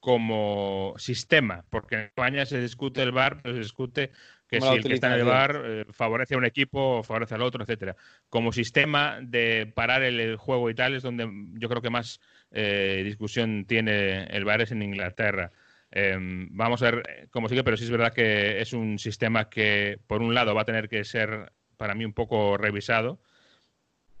[0.00, 4.10] como sistema, porque en España se discute el VAR, pero se discute
[4.48, 7.42] que si el que está en el VAR favorece a un equipo o favorece al
[7.42, 7.96] otro, etcétera.
[8.28, 13.64] Como sistema de parar el, juego y tal es donde yo creo que más discusión
[13.66, 15.52] tiene el VAR es en Inglaterra.
[15.94, 19.50] Em, vamos a ver eh, cómo sigue, pero sí es verdad que es un sistema
[19.50, 23.18] que, por un lado, va a tener que ser para mí un poco revisado.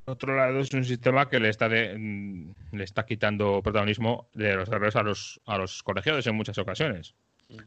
[0.04, 4.56] Por otro lado, es un sistema que le está, mm, le está quitando protagonismo de
[4.56, 7.14] los errores a los, a los colegiados en muchas ocasiones.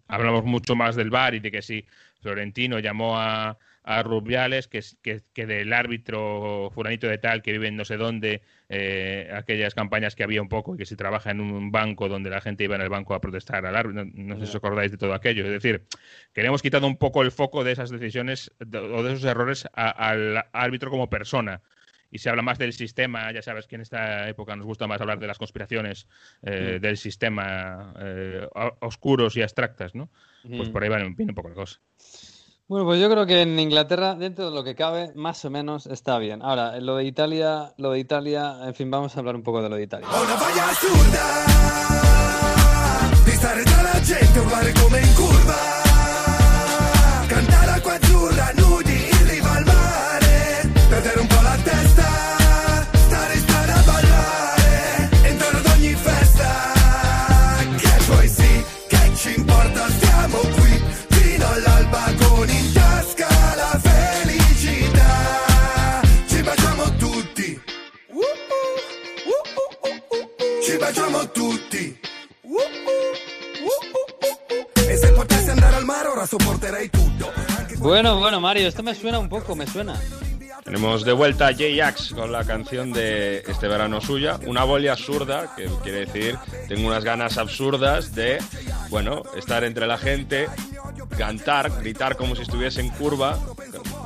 [0.10, 1.86] Hablamos mucho más del VAR y de que si
[2.20, 7.68] Florentino llamó a, a Rubiales, que, que, que, del árbitro furanito de tal que vive
[7.68, 11.30] en no sé dónde, eh, aquellas campañas que había un poco y que si trabaja
[11.30, 14.36] en un banco donde la gente iba en el banco a protestar al árbitro, no,
[14.40, 15.46] sé si os acordáis de todo aquello.
[15.46, 15.84] Es decir,
[16.34, 19.68] que le hemos quitado un poco el foco de esas decisiones o de esos errores
[19.74, 21.62] al árbitro como persona
[22.10, 25.02] y se habla más del sistema, ya sabes que en esta época nos gusta más
[25.02, 26.08] hablar de las conspiraciones
[26.44, 28.48] eh, del sistema eh,
[28.80, 30.10] oscuros y abstractas, ¿no?
[30.48, 31.80] Pues por ahí viene un poco la cosa.
[32.68, 35.86] Bueno, pues yo creo que en Inglaterra, dentro de lo que cabe, más o menos
[35.86, 36.42] está bien.
[36.42, 39.70] Ahora, lo de Italia, lo de Italia, en fin, vamos a hablar un poco de
[39.70, 40.08] lo de Italia.
[77.78, 80.00] Bueno, bueno, Mario, esto me suena un poco, me suena.
[80.64, 85.54] Tenemos de vuelta a J-Ax con la canción de este verano suya, una bolia absurda,
[85.56, 88.40] que quiere decir, tengo unas ganas absurdas de,
[88.90, 90.50] bueno, estar entre la gente,
[91.20, 93.38] cantar, gritar como si estuviese en curva,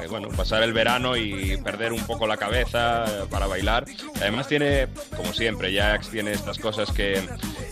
[0.08, 3.86] bueno, pasar el verano y perder un poco la cabeza para bailar.
[4.22, 7.22] Además tiene, como siempre, Jax tiene estas cosas que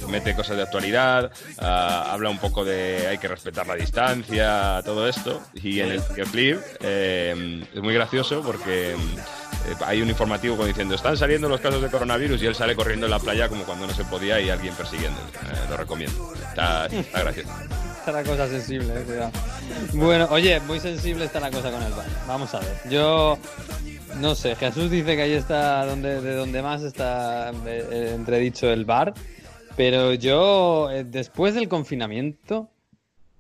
[0.08, 5.08] mete cosas de actualidad, ah, habla un poco de hay que respetar la distancia, todo
[5.08, 5.42] esto.
[5.56, 11.18] Y en el clip eh, es muy gracioso porque eh, hay un informativo diciendo están
[11.18, 13.94] saliendo los casos de coronavirus y él sale corriendo en la playa como cuando no
[13.94, 15.20] se podía y alguien persiguiendo.
[15.20, 16.34] Eh, lo recomiendo.
[16.34, 17.50] Está, gracioso.
[18.08, 18.93] Está la cosa sensible,
[19.93, 22.06] Bueno, oye, muy sensible está la cosa con el bar.
[22.26, 22.70] Vamos a ver.
[22.89, 23.38] Yo
[24.22, 29.13] no sé, Jesús dice que ahí está donde, de donde más está entredicho el bar.
[29.76, 32.70] Pero yo, eh, después del confinamiento,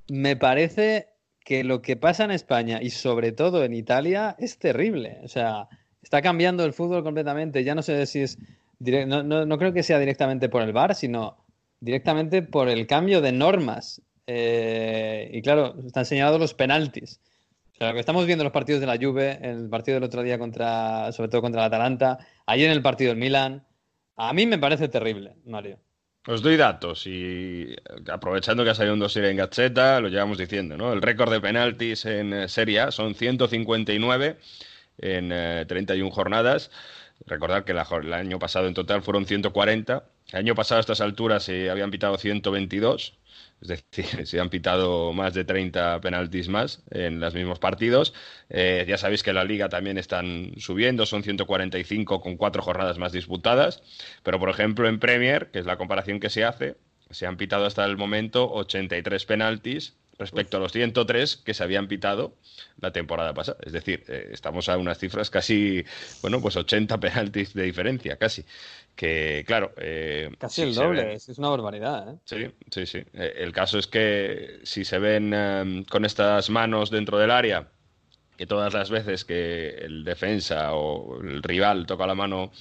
[0.09, 1.13] me parece
[1.45, 5.19] que lo que pasa en España y sobre todo en Italia es terrible.
[5.23, 5.69] O sea,
[6.03, 7.63] está cambiando el fútbol completamente.
[7.63, 8.37] Ya no sé si es...
[8.81, 11.37] No, no, creo que sea directamente por el VAR, sino
[11.79, 14.01] directamente por el cambio de normas.
[14.27, 17.19] Eh, y claro, están señalados los penaltis.
[17.73, 20.03] O sea, lo que estamos viendo en los partidos de la Juve, el partido del
[20.03, 23.65] otro día contra, sobre todo contra el Atalanta, ayer en el partido del Milan,
[24.17, 25.79] a mí me parece terrible, Mario.
[26.27, 27.73] Os doy datos y
[28.11, 30.91] aprovechando que ha salido un dossier en Gacheta, lo llevamos diciendo, ¿no?
[30.91, 34.37] El récord de penaltis en eh, Serie A son 159
[34.97, 35.29] en
[35.67, 36.69] 31 eh, jornadas.
[37.25, 40.03] Recordad que el año pasado en total fueron 140.
[40.33, 43.13] El año pasado a estas alturas se habían pitado 122.
[43.61, 48.13] Es decir, se han pitado más de 30 penaltis más en los mismos partidos.
[48.49, 53.11] Eh, ya sabéis que la liga también están subiendo, son 145 con cuatro jornadas más
[53.11, 53.83] disputadas.
[54.23, 56.75] Pero, por ejemplo, en Premier, que es la comparación que se hace,
[57.09, 61.87] se han pitado hasta el momento 83 penaltis respecto a los 103 que se habían
[61.87, 62.35] pitado
[62.79, 63.57] la temporada pasada.
[63.63, 65.85] Es decir, eh, estamos a unas cifras casi,
[66.21, 68.43] bueno, pues 80 penaltis de diferencia, casi.
[68.97, 69.73] Que, claro.
[69.77, 72.09] Eh, casi el doble, es una barbaridad.
[72.09, 72.17] ¿eh?
[72.25, 73.03] Sí, sí, sí.
[73.13, 77.67] el caso es que si se ven em, con estas manos dentro del área,
[78.37, 82.51] que todas las veces que el defensa o el rival toca la mano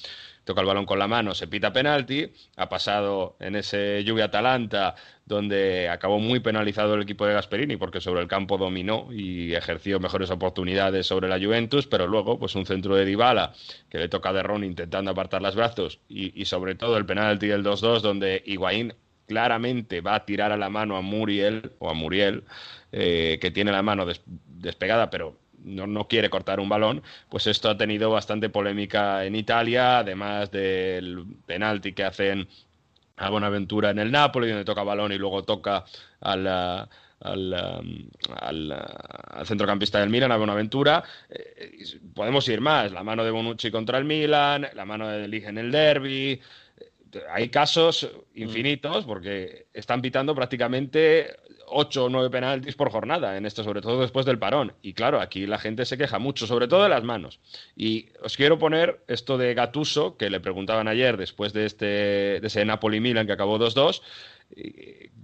[0.47, 2.33] toca el balón con la mano, se pita penalti.
[2.57, 8.01] Ha pasado en ese lluvia Atalanta, donde acabó muy penalizado el equipo de Gasperini, porque
[8.01, 12.65] sobre el campo dominó y ejerció mejores oportunidades sobre la Juventus, pero luego, pues un
[12.65, 13.55] centro de Dybala,
[13.91, 17.65] que le toca de Ron intentando apartar los brazos, y, sobre todo el penalti del
[17.65, 18.95] 2-2, donde Higuaín
[19.27, 22.45] claramente va a tirar a la mano a Muriel, o a Muriel,
[22.93, 24.07] eh, que tiene la mano
[24.47, 29.98] despegada, pero no, quiere cortar un balón, pues esto ha tenido bastante polémica en Italia,
[29.98, 32.48] además del penalti que hacen
[33.16, 35.85] a Bonaventura en el Napoli, donde toca balón y luego toca
[36.20, 36.88] al, al,
[38.40, 41.02] al, centrocampista del Milan, a Bonaventura.
[41.29, 45.48] Eh, podemos ir más, la mano de Bonucci contra el Milan, la mano de Lige
[45.48, 46.40] en el derby.
[47.31, 51.35] Hay casos infinitos porque están pitando prácticamente
[51.68, 54.72] ocho o nueve penaltis por jornada en esto, sobre todo después del parón.
[54.83, 57.40] Y claro, aquí la gente se queja mucho, sobre todo de las manos.
[57.76, 61.87] Y os quiero poner esto de Gatuso, que le preguntaban ayer después de, este,
[62.40, 64.02] de ese Napoli-Milan que acabó 2-2,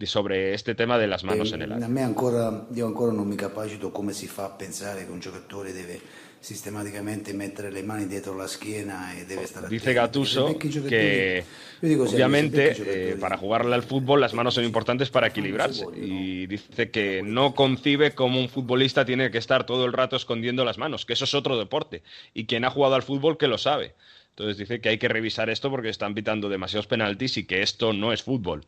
[0.05, 1.87] sobre este tema de las manos en el área.
[1.87, 5.20] A me ancora, io ancora non mi capacito come si fa a pensare che un
[5.20, 6.00] giocatore deve
[6.42, 11.44] sistemáticamente meter le mani dietro la schiena y debe estar Dice Gatuso que
[11.81, 17.22] obviamente eh, para jugarle al fútbol las manos son importantes para equilibrarse y dice que
[17.22, 21.12] no concibe cómo un futbolista tiene que estar todo el rato escondiendo las manos, que
[21.12, 22.02] eso es otro deporte
[22.35, 23.94] y quien ha jugado al fútbol que lo sabe.
[24.31, 27.92] Entonces dice que hay que revisar esto porque están pitando demasiados penaltis y que esto
[27.92, 28.64] no es fútbol.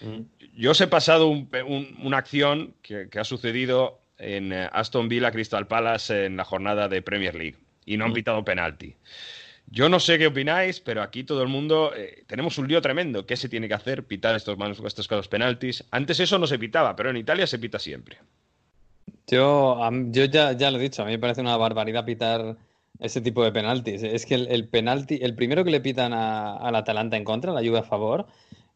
[0.00, 0.22] Mm.
[0.56, 5.66] Yo os he pasado una acción que, que ha sucedido en eh, Aston Villa Crystal
[5.66, 8.14] Palace en la jornada de Premier League y no han mm.
[8.14, 8.96] pitado penalti.
[9.66, 13.26] Yo no sé qué opináis, pero aquí todo el mundo eh, tenemos un lío tremendo.
[13.26, 14.04] ¿Qué se tiene que hacer?
[14.04, 15.84] Pitar estos, estos casos penaltis.
[15.90, 18.18] Antes eso no se pitaba, pero en Italia se pita siempre.
[19.26, 19.78] Yo,
[20.10, 22.56] yo ya, ya lo he dicho, a mí me parece una barbaridad pitar
[22.98, 24.02] ese tipo de penaltis.
[24.02, 27.78] Es que el, penalti, el primero que le pitan al Atalanta en contra, la Juve
[27.78, 28.26] a favor,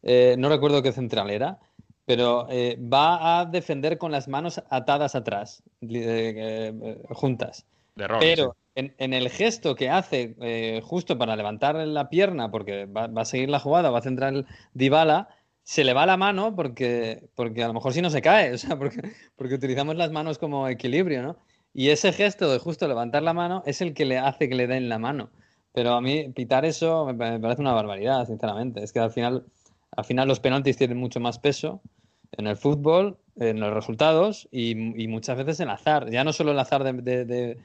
[0.03, 1.59] eh, no recuerdo qué central era,
[2.07, 7.65] pero eh, va a defender con las manos atadas atrás, eh, eh, juntas.
[7.95, 13.49] pero en, el gesto que hace justo para levantar la pierna, porque va, a seguir
[13.49, 15.27] la jugada, va a centrar el Dybala,
[15.63, 18.57] se le va la mano porque, porque a lo mejor si no se cae, o
[18.57, 19.01] sea, porque,
[19.35, 21.35] porque utilizamos las manos como equilibrio, ¿no?
[21.73, 24.67] Y ese gesto de justo levantar la mano es el que le hace que le
[24.67, 25.29] den la mano.
[25.73, 28.81] Pero a mí pitar eso me parece una barbaridad, sinceramente.
[28.81, 29.45] Es que al final,
[29.97, 31.81] al final los penaltis tienen mucho más peso
[32.31, 34.75] en el fútbol, en los resultados y,
[35.07, 36.09] muchas veces en azar.
[36.11, 37.57] Ya no solo el azar de,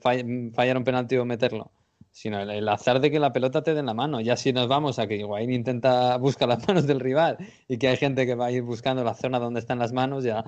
[0.00, 1.70] fallar un penalti o meterlo,
[2.10, 4.22] sino el, azar de que la pelota te dé en la mano.
[4.22, 7.36] Ya si nos vamos a que Higuaín intenta buscar las manos del rival
[7.68, 10.24] y que hay gente que va a ir buscando la zona donde están las manos,
[10.24, 10.44] ya,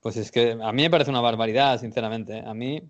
[0.00, 2.40] pues es que a mí me parece una barbaridad, sinceramente.
[2.40, 2.80] A mí,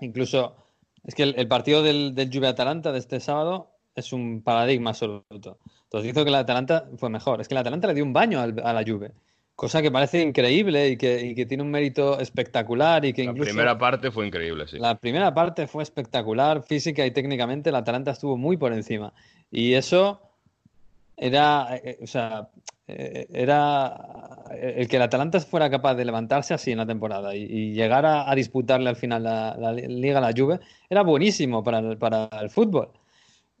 [0.00, 0.54] incluso,
[1.02, 5.58] es que el, partido del, del Juve Atalanta de este sábado es un paradigma absoluto.
[5.84, 7.40] Entonces hizo que la Atalanta fue mejor.
[7.40, 9.12] Es que la Atalanta le dio un baño a la Juve.
[9.54, 13.44] Cosa que parece increíble y que, tiene un mérito espectacular y que incluso...
[13.44, 14.78] La primera parte fue increíble, sí.
[14.78, 19.12] La primera parte fue espectacular, física y técnicamente la Atalanta estuvo muy por encima.
[19.50, 20.20] Y eso
[21.16, 22.48] era, eh, o sea,
[22.88, 23.94] eh, era
[24.58, 28.34] el que el Atalanta fuera capaz de levantarse así en la temporada y, llegar a,
[28.34, 32.88] disputarle al final la, la, Liga a la Juve era buenísimo para para el fútbol.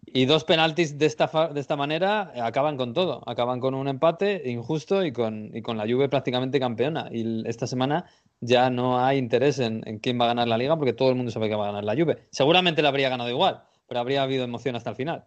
[0.06, 3.22] Y dos penaltis de esta, de esta manera acaban con todo.
[3.26, 7.08] Acaban con un empate injusto y con, y con la Juve prácticamente campeona.
[7.10, 8.06] Y esta semana
[8.40, 11.30] ya no hay interés en, quién va a ganar la liga porque todo el mundo
[11.30, 12.26] sabe que va a ganar la Juve.
[12.30, 15.24] Seguramente la habría ganado igual, pero habría habido emoción hasta el final.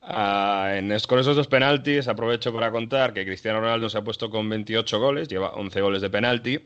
[0.00, 4.30] Ah, en, con esos dos penaltis aprovecho para contar que Cristiano Ronaldo se ha puesto
[4.30, 6.60] con 28 goles, lleva 11 goles de penalti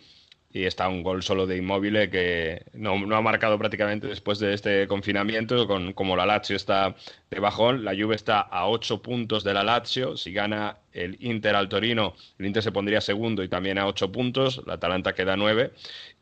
[0.53, 4.89] y está un gol solo de Inmóvil que no, ha marcado prácticamente después de este
[4.89, 6.97] confinamiento, con, como la Lazio está
[7.31, 11.55] de bajón, la Juve está a 8 puntos de la Lazio, si gana el Inter
[11.55, 15.35] al Torino, el Inter se pondría segundo y también a 8 puntos, la Atalanta queda
[15.35, 15.71] a 9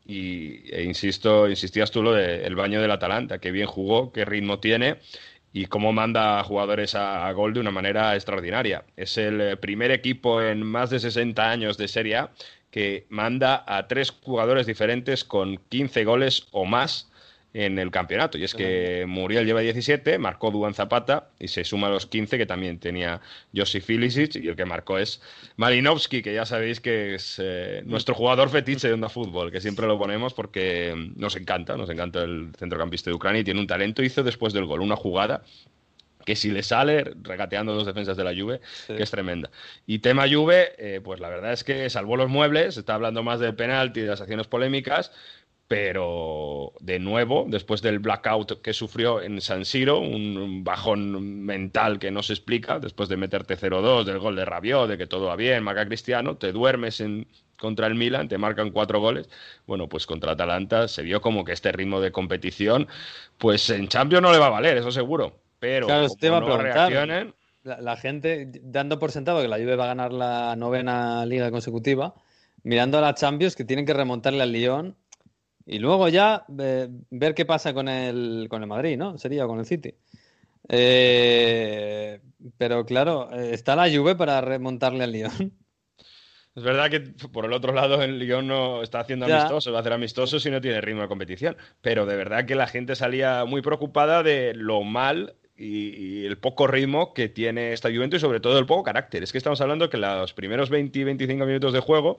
[0.05, 4.59] y e insisto, insistías tú lo del baño del Atalanta, que bien jugó, qué ritmo
[4.59, 4.97] tiene
[5.51, 8.85] y cómo manda a jugadores a, a, gol de una manera extraordinaria.
[8.95, 12.31] Es el primer equipo en más de 60 años de Serie A
[12.71, 17.09] que manda a tres jugadores diferentes con 15 goles o más
[17.53, 18.37] en el campeonato.
[18.37, 22.37] Y es que Muriel lleva 17, marcó Duan Zapata y se suma a los 15
[22.37, 23.21] que también tenía
[23.55, 25.21] Josip Filicic y el que marcó es
[25.57, 29.87] Malinovski, que ya sabéis que es eh, nuestro jugador fetiche de Onda Fútbol, que siempre
[29.87, 34.03] lo ponemos porque nos encanta, nos encanta el centrocampista de Ucrania y tiene un talento.
[34.03, 35.43] Hizo después del gol una jugada
[36.29, 39.49] que si le sale regateando dos defensas de la Juve, que es tremenda.
[39.87, 43.39] Y tema Juve, eh, pues la verdad es que salvó los muebles, está hablando más
[43.39, 45.11] del penalti y de las acciones polémicas,
[45.67, 52.11] pero de nuevo, después del blackout que sufrió en San Siro, un bajón mental que
[52.11, 55.35] no se explica, después de meterte 0-2, del gol de Rabiot, de que todo va
[55.35, 57.25] bien, marca Cristiano, te duermes en,
[57.59, 59.27] contra el Milan, te marcan cuatro goles.
[59.65, 62.87] Bueno, pues contra Atalanta se vio como que este ritmo de competición,
[63.39, 65.48] pues en Champions no le va a valer, eso seguro.
[65.59, 67.35] Pero claro, como no reaccionen...
[67.63, 71.51] La, la, gente dando por sentado que la Juve va a ganar la novena liga
[71.51, 72.15] consecutiva,
[72.63, 74.95] mirando a la Champions que tienen que remontarle al Lyon
[75.71, 79.19] y luego ya eh, ver qué pasa con el, con el Madrid, ¿no?
[79.19, 79.93] Sería con el City.
[80.67, 82.19] Eh,
[82.57, 85.53] pero claro, eh, está la Juve para remontarle al Lyon.
[86.55, 89.81] Es verdad que por el otro lado el Lyon no está haciendo amistoso, va a
[89.81, 91.55] hacer amistoso si no tiene ritmo de competición.
[91.81, 96.67] Pero de verdad que la gente salía muy preocupada de lo mal y, el poco
[96.67, 99.23] ritmo que tiene esta Juventus y sobre todo el poco carácter.
[99.23, 102.17] Es que estamos hablando que los primeros 20 y 25 minutos de juego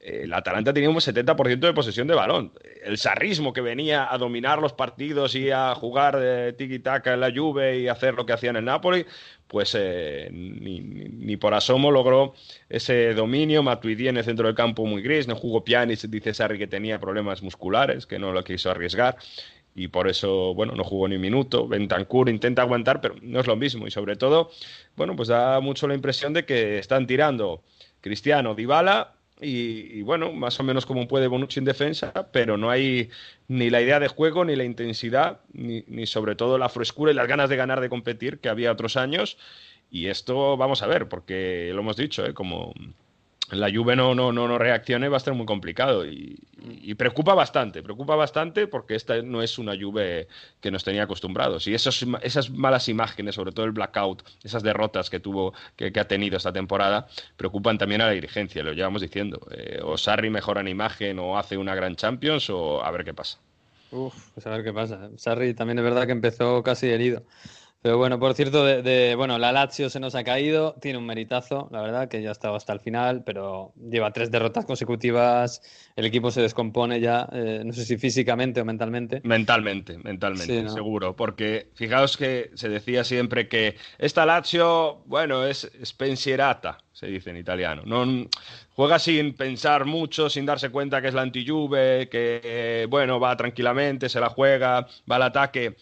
[0.00, 2.52] el Atalanta tenía un 70% de posesión de balón.
[2.82, 7.30] El sarrismo que venía a dominar los partidos y a jugar de tiki-taka en la
[7.34, 9.04] Juve y hacer lo que hacía en Napoli,
[9.46, 12.34] pues eh, ni, por asomo logró
[12.70, 13.62] ese dominio.
[13.62, 16.98] Matuidi en el centro del campo muy gris, no jugó Pjanic, dice Sarri que tenía
[16.98, 19.18] problemas musculares, que no lo quiso arriesgar
[19.74, 21.68] y por eso, bueno, no jugó ni un minuto.
[21.68, 23.86] Bentancur intenta aguantar, pero no es lo mismo.
[23.86, 24.50] Y sobre todo,
[24.96, 27.62] bueno, pues da mucho la impresión de que están tirando
[28.00, 33.08] Cristiano, Dybala y, bueno, más o menos como puede Bonucci en defensa, pero no hay
[33.48, 37.14] ni la idea de juego, ni la intensidad, ni, ni, sobre todo la frescura y
[37.14, 39.38] las ganas de ganar, de competir que había otros años.
[39.90, 42.34] Y esto vamos a ver, porque lo hemos dicho, ¿eh?
[42.34, 42.74] como
[43.52, 46.38] la Juve no, no, no, no reaccione va a estar muy complicado y,
[46.96, 50.28] preocupa bastante, preocupa bastante porque esta no es una Juve
[50.60, 55.08] que nos tenía acostumbrados y esos, esas malas imágenes, sobre todo el blackout, esas derrotas
[55.08, 59.40] que tuvo, que, ha tenido esta temporada, preocupan también a la dirigencia, lo llevamos diciendo.
[59.52, 63.14] Eh, o Sarri mejora en imagen o hace una gran Champions o a ver qué
[63.14, 63.38] pasa.
[63.92, 65.10] Uf, pues a ver qué pasa.
[65.16, 67.22] Sarri también es verdad que empezó casi herido.
[67.82, 71.68] Pero bueno, por cierto, de, bueno, la Lazio se nos ha caído, tiene un meritazo,
[71.72, 75.62] la verdad, que ya ha estado hasta el final, pero lleva tres derrotas consecutivas,
[75.96, 79.22] el equipo se descompone ya, eh, no sé si físicamente o mentalmente.
[79.24, 86.84] Mentalmente, mentalmente, seguro, porque fijaos que se decía siempre que esta Lazio, bueno, es spensierata,
[86.92, 88.28] se dice en italiano, no
[88.74, 94.10] juega sin pensar mucho, sin darse cuenta que es la anti-Juve, que, bueno, va tranquilamente,
[94.10, 95.76] se la juega, va al ataque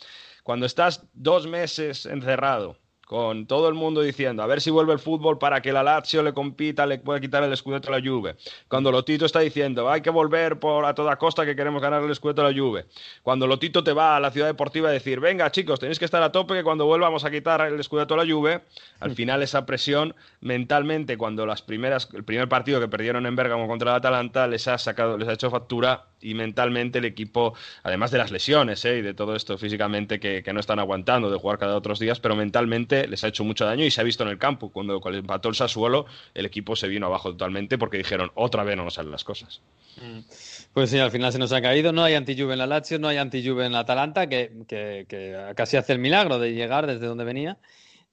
[0.48, 2.78] cuando estás dos meses encerrado,
[3.08, 6.22] con todo el mundo diciendo a ver si vuelve el fútbol para que la Lazio
[6.22, 8.36] le compita, le pueda quitar el escudeto a la Juve.
[8.68, 12.10] Cuando Lotito está diciendo hay que volver por a toda costa que queremos ganar el
[12.10, 12.84] escudeto a la Juve.
[13.22, 16.22] Cuando Lotito te va a la ciudad deportiva a decir venga chicos tenéis que estar
[16.22, 18.60] a tope que cuando vuelvamos a quitar el escudeto a la Juve,
[19.00, 23.66] al final esa presión mentalmente cuando las primeras el primer partido que perdieron en Bergamo
[23.68, 28.10] contra el Atalanta les ha sacado les ha hecho factura y mentalmente el equipo, además
[28.10, 28.98] de las lesiones ¿eh?
[28.98, 32.34] y de todo esto físicamente que, no están aguantando de jugar cada otros días, pero
[32.34, 34.70] mentalmente les ha hecho mucho daño y se ha visto en el campo.
[34.70, 38.76] Cuando, cuando empató el Sassuolo, el equipo se vino abajo totalmente porque dijeron, otra vez
[38.76, 39.60] no nos salen las cosas.
[40.02, 40.20] Mm.
[40.72, 41.92] Pues sí, al final se nos ha caído.
[41.92, 45.06] No hay anti-Juve en la Lazio, no hay anti-Juve en la Atalanta, que, que,
[45.54, 47.58] casi hace el milagro de llegar desde donde venía.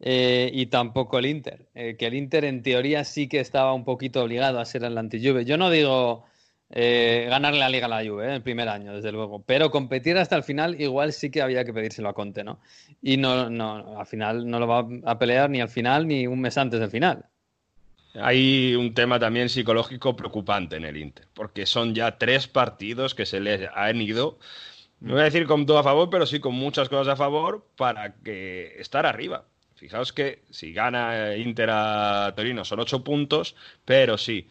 [0.01, 3.85] Eh, y tampoco el Inter, eh, que el Inter en teoría sí que estaba un
[3.85, 5.45] poquito obligado a ser el anti-Juve.
[5.45, 6.25] Yo no digo
[6.69, 8.35] eh, ganarle la liga a la Juve ¿eh?
[8.35, 9.43] el primer año, desde luego.
[9.43, 12.59] Pero competir hasta el final, igual sí que había que pedírselo a Conte, ¿no?
[13.01, 16.41] Y no, no, al final no lo va a pelear ni al final ni un
[16.41, 17.25] mes antes del final.
[18.15, 23.25] Hay un tema también psicológico preocupante en el Inter, porque son ya tres partidos que
[23.25, 24.39] se les han ido,
[25.01, 27.67] no voy a decir con todo a favor, pero sí con muchas cosas a favor
[27.75, 29.45] para que estar arriba.
[29.75, 34.47] Fijaos que si gana Inter a Torino son ocho puntos, pero sí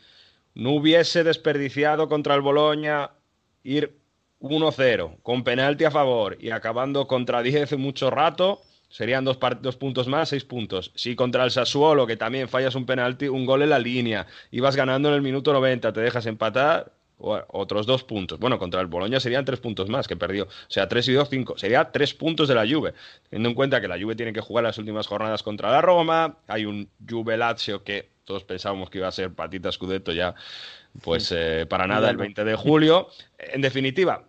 [0.55, 3.11] no hubiese desperdiciado contra el Boloña
[3.63, 3.99] ir
[4.41, 10.07] 1-0 con penalti a favor y acabando contra 10 mucho rato, serían dos, dos, puntos
[10.07, 10.93] más, seis puntos.
[10.95, 14.77] Si contra el Sassuolo, que también fallas un penalti, un gol en la línea, ibas
[14.77, 18.39] ganando en el minuto 90, te dejas empatar, otros dos puntos.
[18.39, 20.45] Bueno, contra el Boloña serían tres puntos más que perdió.
[20.45, 21.57] O sea, tres y dos, cinco.
[21.57, 22.93] Sería tres puntos de la Juve.
[23.31, 26.39] Teniendo en cuenta que la Juve tiene que jugar las últimas jornadas contra la Roma,
[26.47, 30.35] hay un Juve Lazio que todos pensábamos que iba a ser patita Scudetto ya,
[31.03, 33.09] pues eh, para nada el 20 de julio.
[33.39, 34.25] En definitiva,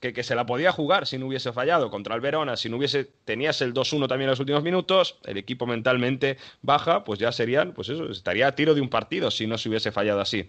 [0.00, 2.76] que, que, se la podía jugar si no hubiese fallado contra el Verona, si no
[2.76, 7.32] hubiese, tenías el 2-1 también en los últimos minutos, el equipo mentalmente baja, pues ya
[7.32, 10.48] serían, pues eso, estaría a tiro de un partido si no se hubiese fallado así.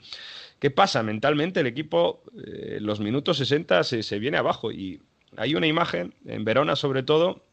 [0.59, 1.03] ¿Qué pasa?
[1.03, 5.01] Mentalmente el equipo, eh, los minutos 60 se, se viene abajo y
[5.37, 7.43] hay una imagen, en Verona sobre todo,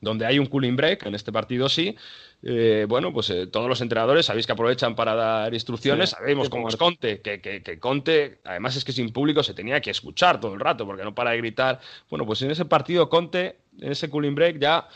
[0.00, 1.96] donde hay un cooling break, en este partido sí,
[2.42, 6.50] eh, bueno, pues eh, todos los entrenadores sabéis que aprovechan para dar instrucciones, Sí, sabemos
[6.50, 9.90] cómo es Conte, que, que, que Conte, además es que sin público se tenía que
[9.90, 11.80] escuchar todo el rato, porque no para de gritar.
[12.10, 14.86] Bueno, pues en ese partido Conte, en ese cooling break ya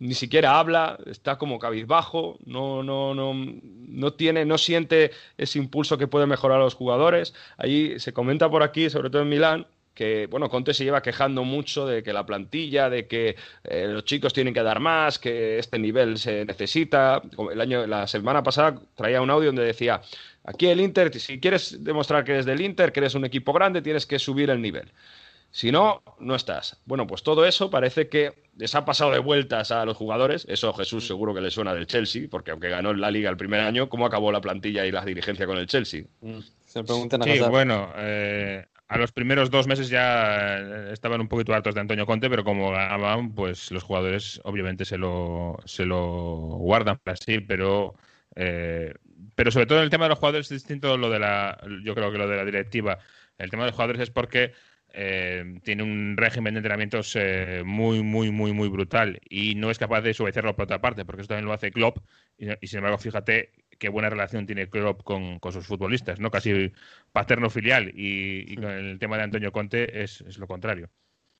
[0.00, 5.98] ni siquiera habla, está como cabizbajo, no, no, no, no tiene, no siente ese impulso
[5.98, 7.34] que puede mejorar a los jugadores.
[7.56, 9.66] Ahí se comenta por aquí, sobre todo en Milán,
[9.98, 13.34] que bueno, Conte se lleva quejando mucho de que la plantilla, de que
[13.64, 17.20] eh, los chicos tienen que dar más, que este nivel se necesita.
[17.34, 20.00] Como El año, la semana pasada traía un audio donde decía,
[20.44, 23.82] aquí el Inter, si quieres demostrar que eres del Inter, que eres un equipo grande,
[23.82, 24.92] tienes que subir el nivel.
[25.50, 26.80] Si no, no estás.
[26.84, 30.46] Bueno, pues todo eso parece que les ha pasado de vueltas a los jugadores.
[30.48, 33.62] Eso Jesús seguro que le suena del Chelsea, porque aunque ganó la liga el primer
[33.62, 36.04] año, ¿cómo acabó la plantilla y la dirigencia con el Chelsea?
[36.20, 41.20] Mm, Se preguntan a Sí, bueno, eh, a los primeros dos meses ya eh, estaban
[41.20, 45.58] un poquito hartos de Antonio Conte, pero como ganaban, pues los jugadores obviamente se lo,
[45.66, 45.98] se lo
[46.58, 47.94] guardan para sí, pero,
[48.34, 48.94] eh,
[49.34, 51.94] pero sobre todo en el tema de los jugadores es distinto lo de la, yo
[51.94, 52.98] creo que lo de la directiva.
[53.38, 54.52] El tema de los jugadores es porque
[54.92, 59.78] eh, tiene un régimen de entrenamientos eh, muy, muy, muy, muy brutal y no es
[59.78, 61.98] capaz de suavizarlo por otra parte, porque eso también lo hace Klopp
[62.38, 66.30] y, y sin embargo, fíjate qué buena relación tiene Klopp con, con sus futbolistas, ¿no?
[66.30, 66.72] Casi
[67.12, 70.90] paterno filial y, y con el tema de Antonio Conte es, es lo contrario.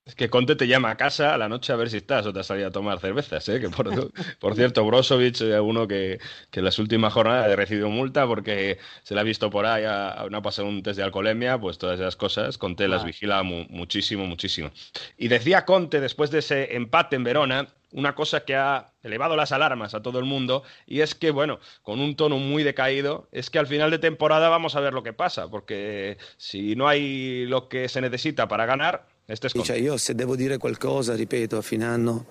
[0.09, 2.33] Es que Conte te llama a casa a la noche a ver si estás o
[2.33, 3.61] te has salido a tomar cervezas, ¿eh?
[3.61, 3.91] Que por,
[4.41, 6.19] por cierto, Brozovic, uno que,
[6.51, 9.85] que en las últimas jornadas ha recibido multa porque se le ha visto por ahí,
[9.87, 13.07] a, no ha pasado un test de alcoholemia, pues todas esas cosas, Conte las Ah.
[13.07, 14.71] vigila mu- muchísimo, muchísimo.
[15.19, 19.53] Y decía Conte, después de ese empate en Verona, una cosa que ha elevado las
[19.53, 23.51] alarmas a todo el mundo, y es que, bueno, con un tono muy decaído, es
[23.51, 27.45] que al final de temporada vamos a ver lo que pasa, porque si no hay
[27.45, 29.07] lo que se necesita para ganar.
[29.31, 32.25] Cioè, io se devo dire qualcosa, ripeto, a fine anno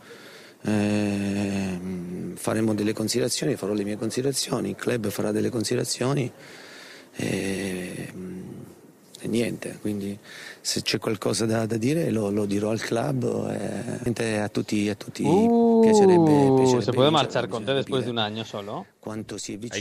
[0.64, 6.32] ehm, faremo delle considerazioni, farò le mie considerazioni, il club farà delle considerazioni
[7.16, 8.14] e,
[9.20, 10.18] e niente, quindi
[10.60, 13.48] se c'è qualcosa da, da dire lo, lo dirò al club
[14.04, 18.10] e a tutti, a tutti Uh, piacerebbe, piacerebbe se puede marchar bisogna Conte después de
[18.10, 18.88] un año solo.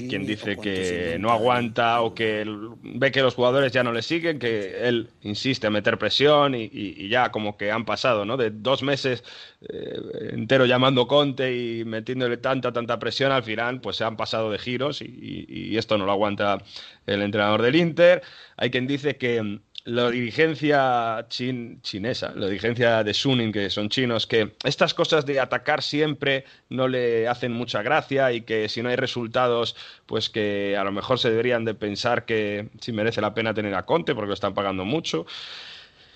[0.02, 2.44] Hay quien dice que no aguanta o que
[2.82, 7.08] ve que los jugadores ya no le siguen, que él insiste en meter presión y,
[7.08, 8.36] ya como que han pasado, ¿no?
[8.36, 9.22] De dos meses
[9.68, 9.98] eh,
[10.32, 14.58] entero llamando Conte y metiéndole tanta, tanta presión, al final pues se han pasado de
[14.58, 16.58] giros y, y- y esto no lo aguanta
[17.06, 18.22] el entrenador del Inter.
[18.56, 24.26] Hay quien dice que la dirigencia chin- chinesa, la dirigencia de Suning, que son chinos,
[24.26, 28.88] que estas cosas de atacar siempre no le hacen mucha gracia y que si no
[28.88, 29.76] hay resultados,
[30.06, 33.74] pues que a lo mejor se deberían de pensar que si merece la pena tener
[33.74, 35.24] a Conte porque lo están pagando mucho.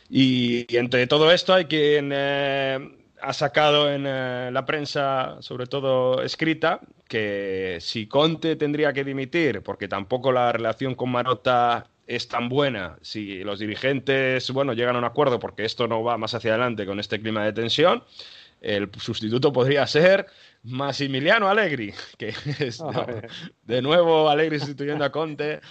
[0.09, 2.79] Y, y entre todo esto hay quien eh,
[3.23, 9.63] ha sacado en eh, la prensa, sobre todo escrita, que si Conte tendría que dimitir,
[9.63, 11.87] porque tampoco la relación con Marota
[12.17, 16.19] es tan buena, si los dirigentes, bueno, llegan a un acuerdo, porque esto no va
[16.19, 18.03] más hacia adelante con este clima de tensión,
[18.61, 20.27] el sustituto podría ser
[20.65, 23.07] Massimiliano Allegri, que es no,
[23.63, 25.61] de nuevo Allegri sustituyendo a Conte.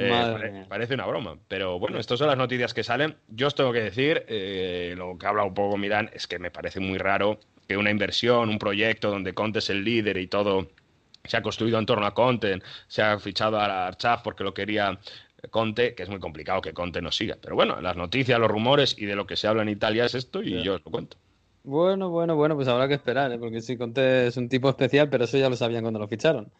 [0.00, 3.16] Eh, pare- parece una broma, pero bueno, estas son las noticias que salen.
[3.26, 6.38] Yo os tengo que decir, eh, lo que ha hablado un poco Milán, es que
[6.38, 10.28] me parece muy raro que una inversión, un proyecto donde Conte es el líder y
[10.28, 10.70] todo
[11.24, 15.00] se ha construido en torno a Conte, se ha fichado a Archaf porque lo quería
[15.50, 17.36] Conte, que es muy complicado que Conte no siga.
[17.40, 20.14] Pero bueno, las noticias, los rumores y de lo que se habla en Italia es
[20.14, 21.16] esto y yo os lo cuento.
[21.62, 23.38] Bueno, bueno, bueno, pues habrá que esperar, ¿eh?
[23.38, 26.50] porque sí, Conte es un tipo especial, pero eso ya lo sabían cuando lo ficharon.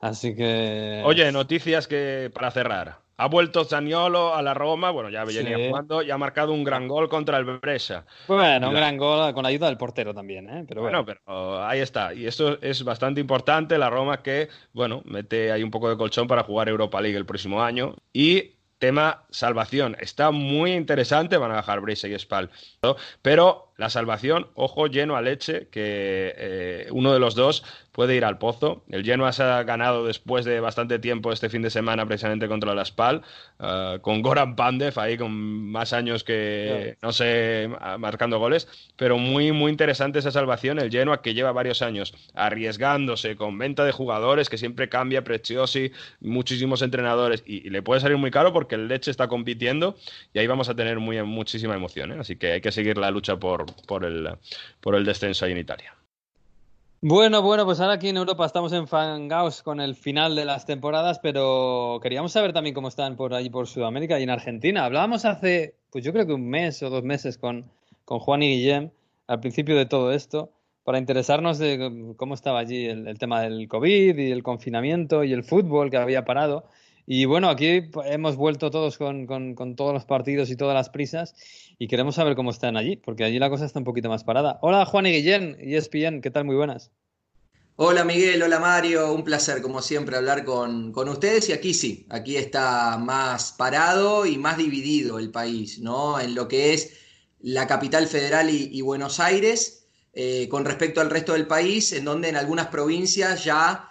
[0.00, 1.02] Así que.
[1.04, 3.05] Oye, noticias que para cerrar.
[3.18, 5.68] Ha vuelto Zaniolo a la Roma, bueno, ya venía Sí.
[5.68, 8.04] jugando y ha marcado un gran gol contra el Brescia.
[8.28, 10.64] Bueno, un La- gran gol con ayuda del portero también, ¿eh?
[10.68, 11.02] Pero bueno.
[11.04, 12.12] Bueno, pero ahí está.
[12.12, 13.78] Y esto es bastante importante.
[13.78, 17.24] La Roma que, bueno, mete ahí un poco de colchón para jugar Europa League el
[17.26, 17.94] próximo año.
[18.12, 19.96] Y tema salvación.
[19.98, 21.38] Está muy interesante.
[21.38, 22.50] Van a bajar Brescia y Spal.
[22.82, 22.96] ¿no?
[23.22, 27.62] Pero la salvación, ojo, lleno a leche, que eh, uno de los dos
[27.92, 28.84] puede ir al pozo.
[28.90, 32.74] El Genoa se ha ganado después de bastante tiempo este fin de semana precisamente contra
[32.74, 33.22] la Spal,
[33.58, 39.52] eh, con Goran Pandev ahí con más años que, no sé, marcando goles, pero muy,
[39.52, 40.78] muy interesante esa salvación.
[40.78, 45.92] El Genoa que lleva varios años arriesgándose con venta de jugadores, que siempre cambia, Preciosi,
[46.20, 49.96] muchísimos entrenadores, y, le puede salir muy caro porque el Leche está compitiendo
[50.32, 52.12] y ahí vamos a tener muy, muchísima emoción.
[52.12, 52.16] ¿eh?
[52.20, 54.28] Así que hay que seguir la lucha por, por, el,
[54.80, 55.96] por el descenso ahí en Italia.
[57.02, 61.18] Bueno, bueno, pues ahora aquí en Europa estamos enfangados con el final de las temporadas,
[61.20, 64.84] pero queríamos saber también cómo están por allí por Sudamérica y en Argentina.
[64.84, 67.70] Hablábamos hace, pues yo creo que un mes o dos meses con,
[68.04, 68.90] con Juan y Guillem
[69.26, 70.50] al principio de todo esto,
[70.84, 75.42] para interesarnos de cómo estaba allí el tema del COVID y el confinamiento y el
[75.42, 76.64] fútbol que había parado.
[77.06, 81.34] Y bueno, aquí hemos vuelto todos con, con, todos los partidos y todas las prisas
[81.78, 84.58] y queremos saber cómo están allí, porque allí la cosa está un poquito más parada.
[84.60, 86.44] Hola Juan y Guillén, ESPN, ¿qué tal?
[86.44, 86.90] Muy buenas.
[87.76, 92.06] Hola Miguel, hola Mario, un placer como siempre hablar con, con, ustedes y aquí sí,
[92.08, 96.18] aquí está más parado y más dividido el país, ¿no?
[96.18, 96.94] En lo que es
[97.40, 102.30] la capital federal y, Buenos Aires eh, con respecto al resto del país, en donde
[102.30, 103.90] en algunas provincias ya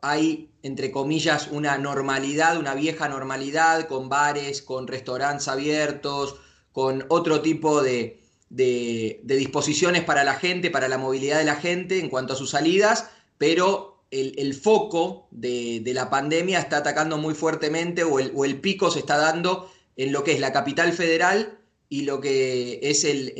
[0.00, 6.36] hay, entre comillas, una normalidad, una vieja normalidad, con bares, con restaurantes abiertos,
[6.72, 12.10] con otro tipo de, disposiciones para la gente, para la movilidad de la gente en
[12.10, 13.08] cuanto a sus salidas,
[13.38, 18.90] pero el, foco de, la pandemia está atacando muy fuertemente o el, o el pico
[18.90, 21.57] se está dando en lo que es la capital federal
[21.88, 23.32] y lo que es el,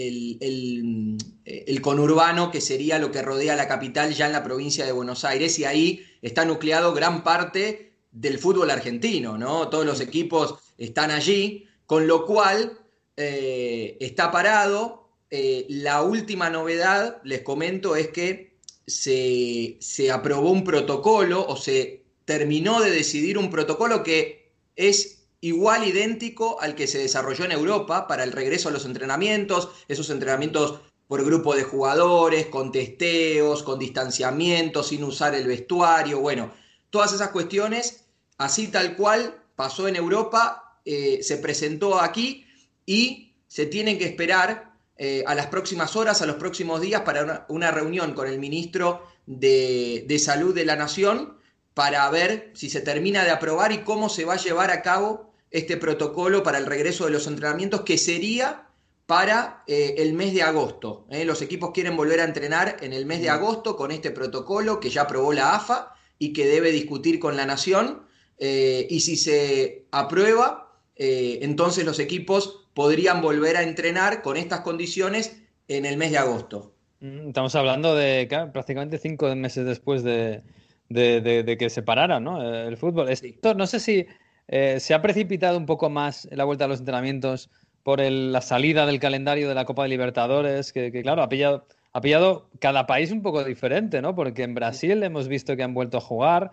[1.45, 5.25] el, conurbano, que sería lo que rodea la capital ya en la provincia de Buenos
[5.25, 9.69] Aires, y ahí está nucleado gran parte del fútbol argentino, ¿no?
[9.69, 12.79] Todos los equipos están allí, con lo cual
[13.17, 15.11] eh, está parado.
[15.31, 22.05] Eh, la última novedad, les comento, es que se, se aprobó un protocolo o se
[22.25, 28.07] terminó de decidir un protocolo que es igual idéntico al que se desarrolló en Europa
[28.07, 33.79] para el regreso a los entrenamientos, esos entrenamientos por grupo de jugadores, con testeos, con
[33.79, 36.53] distanciamiento, sin usar el vestuario, bueno,
[36.91, 38.05] todas esas cuestiones,
[38.37, 42.47] así tal cual pasó en Europa, eh, se presentó aquí
[42.85, 47.47] y se tienen que esperar eh, a las próximas horas, a los próximos días, para
[47.49, 51.39] una, reunión con el ministro de, de Salud de la Nación
[51.73, 55.28] para ver si se termina de aprobar y cómo se va a llevar a cabo
[55.51, 58.69] este protocolo para el regreso de los entrenamientos que sería
[59.07, 61.07] para eh, el mes de agosto.
[61.11, 61.25] ¿eh?
[61.25, 64.91] Los equipos quieren volver a entrenar en el mes de agosto con este protocolo que
[64.91, 68.03] ya aprobó la AFA y que debe discutir con la Nación.
[68.39, 75.41] Eh, y si se aprueba, entonces los equipos podrían volver a entrenar con estas condiciones
[75.69, 76.75] en el mes de agosto.
[77.01, 80.43] Mm, estamos hablando de prácticamente cinco meses después de,
[80.91, 82.43] que se parara ¿no?
[82.43, 83.09] el fútbol.
[83.09, 84.07] Esto, no sé si
[84.49, 87.51] eh, se ha precipitado un poco más la vuelta a los entrenamientos
[87.83, 92.01] por la salida del calendario de la Copa de Libertadores, que, claro, ha pillado, ha
[92.01, 94.15] pillado cada país un poco diferente, ¿no?
[94.15, 96.53] Porque en Brasil hemos visto que han vuelto a jugar,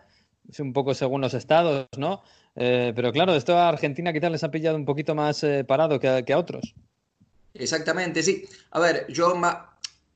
[0.60, 2.24] un poco según los estados, ¿no?
[2.56, 6.00] Eh, pero claro, esto a Argentina quizás les ha pillado un poquito más eh, parado
[6.00, 6.74] que a, otros.
[7.54, 8.46] Exactamente, sí.
[8.72, 9.34] A ver, yo,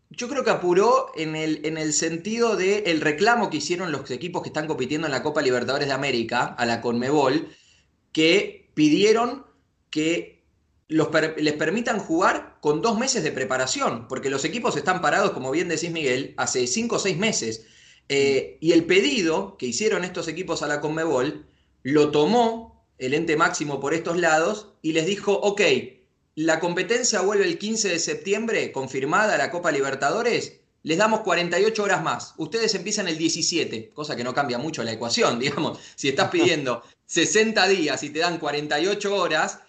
[0.09, 4.09] yo creo que apuró en el, en el sentido del el reclamo que hicieron los
[4.11, 7.49] equipos que están compitiendo en la Copa Libertadores de América, a la Conmebol,
[8.11, 9.45] que pidieron
[9.89, 10.43] que
[10.87, 15.69] les permitan jugar con dos meses de preparación, porque los equipos están parados, como bien
[15.69, 17.65] decís Miguel, hace cinco o seis meses.
[18.09, 21.45] Eh, y el pedido que hicieron estos equipos a la Conmebol
[21.83, 25.61] lo tomó el ente máximo por estos lados y les dijo, ok,
[26.35, 32.03] la competencia vuelve el 15 de septiembre, confirmada la Copa Libertadores, les damos 48 horas
[32.03, 32.33] más.
[32.37, 35.79] Ustedes empiezan el 17, cosa que no cambia mucho la ecuación, digamos.
[35.95, 39.59] Si estás pidiendo 60 días y te dan 48 horas,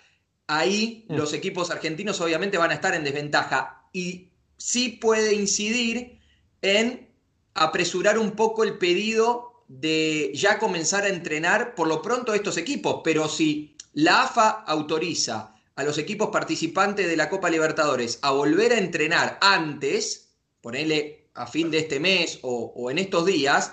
[0.46, 1.14] ahí mm.
[1.14, 3.88] los equipos argentinos obviamente van a estar en desventaja.
[3.94, 4.28] Y
[4.58, 6.20] sí puede incidir
[6.60, 7.08] en
[7.54, 13.00] apresurar un poco el pedido de ya comenzar a entrenar por lo pronto estos equipos.
[13.02, 18.72] Pero si la AFA autoriza a los equipos participantes de la Copa Libertadores a volver
[18.72, 23.72] a entrenar antes, ponerle a fin de este mes o, o en estos días,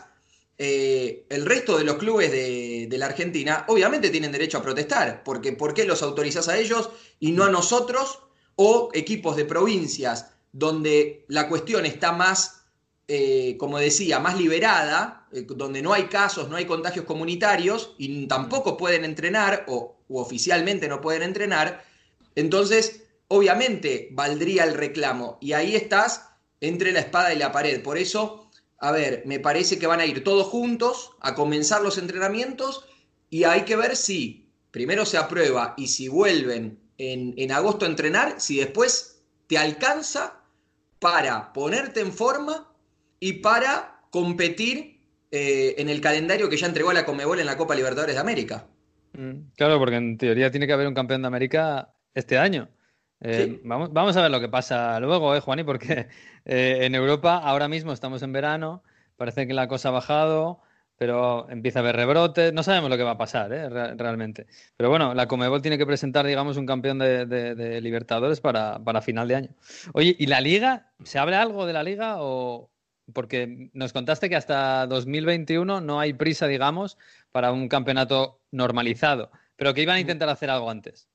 [0.59, 5.51] eh, el resto de los clubes de, la Argentina obviamente tienen derecho a protestar, porque
[5.51, 6.89] ¿por qué los autorizás a ellos
[7.19, 8.19] y no a nosotros
[8.55, 12.63] o equipos de provincias donde la cuestión está más,
[13.07, 18.25] eh, como decía, más liberada, eh, donde no hay casos, no hay contagios comunitarios y
[18.25, 21.83] tampoco pueden entrenar o oficialmente no pueden entrenar?
[22.33, 25.37] Entonces, obviamente valdría el reclamo.
[25.39, 26.29] Y ahí estás
[26.61, 27.83] entre la espada y la pared.
[27.83, 28.46] Por eso,
[28.79, 32.85] a ver, me parece que van a ir todos juntos a comenzar los entrenamientos
[33.29, 37.89] y hay que ver si primero se aprueba y si vuelven en, en agosto a
[37.89, 40.41] entrenar, si después te alcanza
[40.99, 42.71] para ponerte en forma
[43.19, 44.97] y para competir
[45.31, 48.65] eh, en el calendario que ya entregó la Comebol en la Copa Libertadores de América.
[49.13, 52.69] Mm, claro, porque en teoría tiene que haber un campeón de América este año.
[53.21, 55.63] Eh, vamos, vamos, a ver lo que pasa luego, ¿eh, Juani?
[55.63, 56.07] Porque
[56.45, 58.83] eh, en Europa ahora mismo estamos en verano,
[59.15, 60.61] parece que la cosa ha bajado,
[60.97, 63.69] pero empieza a haber rebrotes, no sabemos lo que va a pasar ¿eh?
[63.69, 64.47] realmente.
[64.75, 69.27] Pero bueno, la Comebol tiene que presentar, digamos, un campeón de, Libertadores para, para, final
[69.27, 69.49] de año.
[69.93, 70.91] Oye, ¿y la liga?
[71.03, 72.71] ¿Se habla algo de la liga o...?
[73.13, 76.97] Porque nos contaste que hasta 2021 no hay prisa, digamos,
[77.31, 81.07] para un campeonato normalizado, pero que iban a intentar hacer algo antes.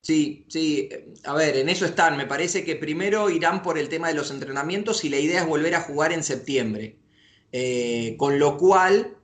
[0.00, 0.88] Sí, sí,
[1.24, 2.16] a ver, en eso están.
[2.16, 5.46] Me parece que primero irán por el tema de los entrenamientos y la idea es
[5.46, 6.96] volver a jugar en septiembre.
[7.52, 9.16] Eh, con lo cual,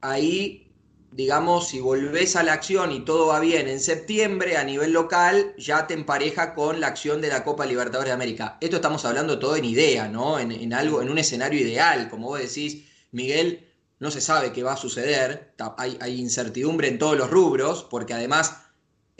[0.00, 0.72] ahí,
[1.12, 5.54] digamos, si volvés a la acción y todo va bien en septiembre a nivel local,
[5.58, 8.58] ya te empareja con la acción de la Copa Libertadores de América.
[8.60, 10.38] Esto estamos hablando todo en idea, ¿no?
[10.38, 13.66] En, algo, en un escenario ideal, como vos decís, Miguel.
[14.00, 18.69] No se sabe qué va a suceder, hay incertidumbre en todos los rubros, porque además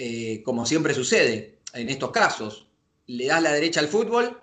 [0.03, 2.67] eh, como siempre sucede en estos casos,
[3.07, 4.41] le das la derecha al fútbol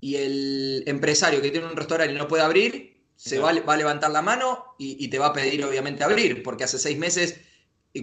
[0.00, 4.10] y el empresario que tiene un restaurante y no puede abrir, se va, a levantar
[4.10, 7.36] la mano y, te va a pedir obviamente abrir, porque hace seis meses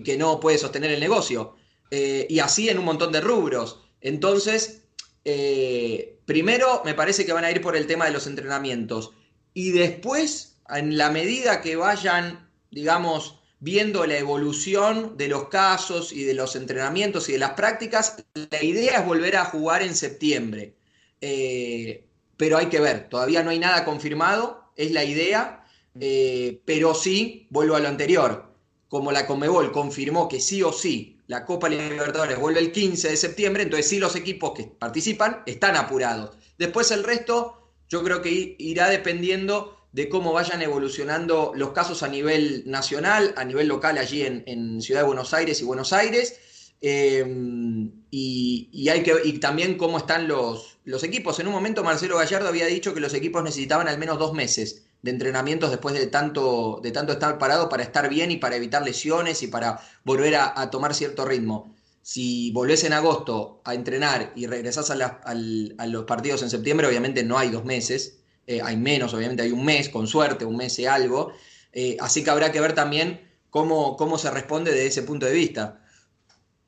[0.06, 1.58] que no puede sostener el negocio.
[1.92, 3.82] Eh, y así en un montón de rubros.
[4.00, 4.84] Entonces,
[5.26, 9.12] eh, primero me parece que van a ir por el tema de los entrenamientos.
[9.54, 16.24] Y después, en la medida que vayan, digamos, viendo la evolución de los casos y
[16.24, 20.76] de los entrenamientos y de las prácticas, la idea es volver a jugar en septiembre.
[21.22, 22.06] Eh,
[22.38, 25.66] pero hay que ver, todavía no hay nada confirmado, es la idea,
[26.00, 28.54] eh, pero sí, vuelvo a lo anterior,
[28.90, 33.18] como la Comebol confirmó que sí o sí la Copa Libertadores vuelve el 15 de
[33.18, 36.38] septiembre, entonces sí los equipos que participan están apurados.
[36.58, 42.10] Después el resto yo creo que irá dependiendo de cómo vayan evolucionando los casos a
[42.10, 46.38] nivel nacional, a nivel local allí en, Ciudad de Buenos Aires y Buenos Aires,
[46.82, 51.40] em, y, hay que, y también cómo están los, los equipos.
[51.40, 54.84] En un momento Marcelo Gallardo había dicho que los equipos necesitaban al menos dos meses
[55.02, 58.84] de entrenamientos después de tanto, de tanto estar parado para estar bien y para evitar
[58.84, 61.74] lesiones y para volver a, tomar cierto ritmo.
[62.02, 67.24] Si volvés en agosto a entrenar y regresás a, a los partidos en septiembre, obviamente
[67.24, 70.78] no hay dos meses, eh, hay menos, obviamente hay un mes, con suerte, un mes
[70.80, 71.34] y algo,
[71.72, 75.34] eh, así que habrá que ver también cómo, cómo se responde de ese punto de
[75.34, 75.82] vista.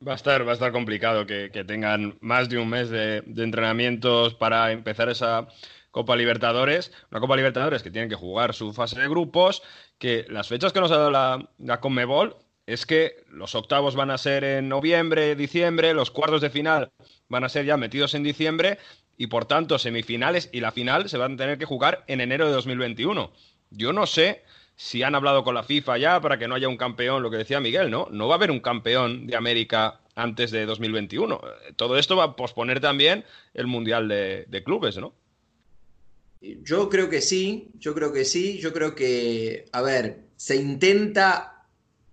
[0.06, 4.36] Va a estar, va a estar complicado que, tengan más de un mes de, entrenamientos
[4.36, 5.48] para empezar esa
[5.92, 6.92] Copa Libertadores.
[7.10, 9.64] Una Copa Libertadores que tienen que jugar su fase de grupos,
[9.98, 12.36] que las fechas que nos ha dado la, la Conmebol
[12.68, 16.92] es que los octavos van a ser en noviembre, diciembre, los cuartos de final
[17.30, 18.78] van a ser ya metidos en diciembre
[19.18, 22.46] y por tanto semifinales y la final se van a tener que jugar en enero
[22.46, 23.32] de 2021.
[23.72, 24.44] Yo no sé
[24.76, 27.38] si han hablado con la FIFA ya para que no haya un campeón, lo que
[27.38, 28.08] decía Miguel, ¿no?
[28.12, 31.42] No va a haber un campeón de América antes de 2021.
[31.76, 35.14] Todo esto va a posponer también el Mundial de, de Clubes, ¿no?
[36.40, 41.66] Yo creo que sí, yo creo que sí, yo creo que, a ver, se intenta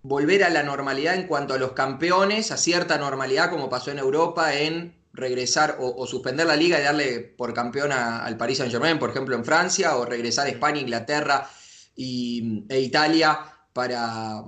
[0.02, 3.98] volver a la normalidad en cuanto a los campeones, a cierta normalidad como pasó en
[3.98, 8.98] Europa en regresar o, suspender la liga y darle por campeón al Paris Saint Germain,
[8.98, 11.48] por ejemplo, en Francia, o regresar a España, Inglaterra
[11.94, 13.38] y, e Italia
[13.72, 14.44] para,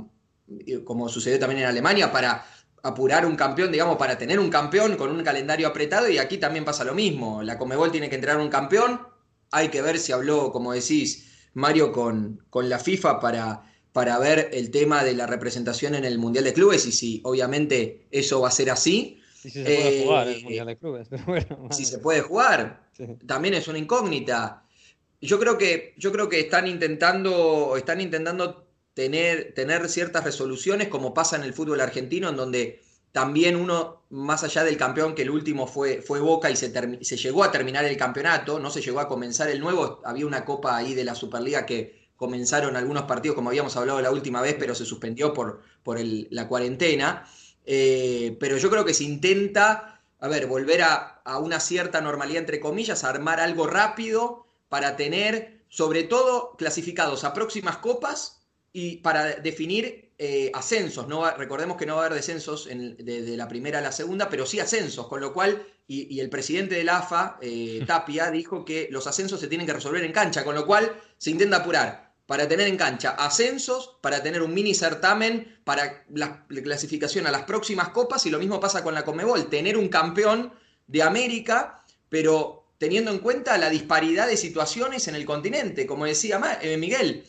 [0.84, 2.44] como sucedió también en Alemania, para
[2.82, 6.64] apurar un campeón, digamos, para tener un campeón con un calendario apretado y aquí también
[6.64, 7.42] pasa lo mismo.
[7.42, 9.00] La Comebol tiene que entregar un campeón,
[9.52, 13.62] hay que ver si habló, como decís, Mario, con, con la FIFA para,
[13.92, 18.08] para ver el tema de la representación en el Mundial de Clubes y si obviamente
[18.10, 21.08] eso va a ser así si se puede jugar el Mundial de Clubes.
[21.70, 22.88] si se puede jugar,
[23.26, 24.64] también es una incógnita.
[25.20, 31.14] Yo creo que, yo creo que están intentando, están intentando tener, tener ciertas resoluciones, como
[31.14, 32.80] pasa en el fútbol argentino, en donde
[33.12, 36.72] también uno, más allá del campeón, que el último fue, fue Boca y se,
[37.02, 40.44] se llegó a terminar el campeonato, no se llegó a comenzar el nuevo, había una
[40.44, 44.56] copa ahí de la Superliga que comenzaron algunos partidos, como habíamos hablado la última vez,
[44.58, 47.26] pero se suspendió por, por la cuarentena.
[47.66, 52.60] Eh, pero yo creo que se intenta, a ver, volver a, una cierta normalidad, entre
[52.60, 58.42] comillas, armar algo rápido para tener, sobre todo, clasificados a próximas copas
[58.72, 61.08] y para definir eh, ascensos.
[61.08, 64.28] No recordemos que no va a haber descensos en, de, la primera a la segunda,
[64.30, 68.64] pero sí ascensos, con lo cual, y, el presidente de la AFA, eh, Tapia, dijo
[68.64, 72.05] que los ascensos se tienen que resolver en cancha, con lo cual se intenta apurar
[72.26, 77.42] para tener en cancha ascensos, para tener un mini certamen, para la clasificación a las
[77.42, 80.52] próximas copas, y lo mismo pasa con la Comebol, tener un campeón
[80.86, 85.86] de América, pero teniendo en cuenta la disparidad de situaciones en el continente.
[85.86, 87.24] Como decía eh, Miguel,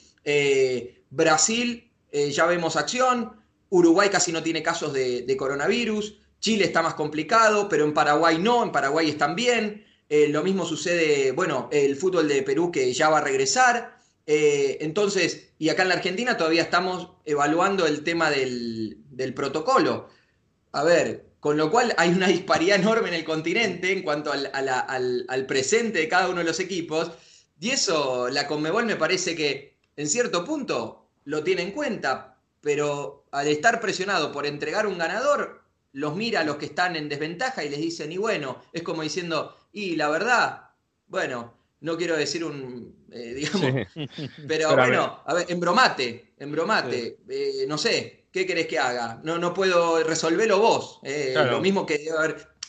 [1.10, 3.34] Brasil eh, ya vemos acción.
[3.70, 6.18] Uruguay casi no tiene casos de, coronavirus.
[6.40, 9.86] Chile está más complicado, pero en Paraguay no, en Paraguay están bien.
[10.10, 13.97] Eh, lo mismo sucede, bueno, el fútbol de Perú que ya va a regresar.
[14.28, 19.04] Eh, entonces, y acá en la Argentina todavía estamos evaluando el tema del,
[19.36, 20.10] protocolo.
[20.74, 24.52] A ver, con lo cual hay una disparidad enorme en el continente en cuanto al,
[24.54, 27.12] al presente de cada uno de los equipos.
[27.60, 33.26] Y eso, la Conmebol me parece que en cierto punto lo tiene en cuenta, pero
[33.32, 35.64] al estar presionado por entregar un ganador,
[35.94, 39.04] los mira a los que están en desventaja y les dicen, y bueno, es como
[39.04, 40.70] diciendo, y la verdad,
[41.08, 43.88] bueno, no quiero decir un, eh, digamos,
[44.48, 49.20] pero, bueno, a ver, embromate, embromate, eh, no sé, ¿qué querés que haga?
[49.24, 51.00] No, no puedo resolverlo vos.
[51.04, 52.08] Eh, lo mismo que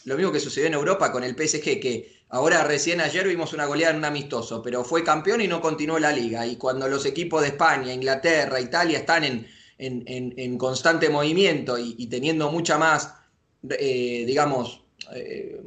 [0.05, 3.65] lo mismo que sucedió en Europa con el PSG, que Ahora recién ayer vimos una
[3.65, 6.47] goleada en un amistoso, pero fue campeón y no continuó la liga.
[6.47, 9.47] Y cuando los equipos de España, Inglaterra, Italia están en,
[9.79, 13.15] en, constante movimiento y, teniendo mucha más,
[13.63, 14.85] digamos,
[15.15, 15.61] eh,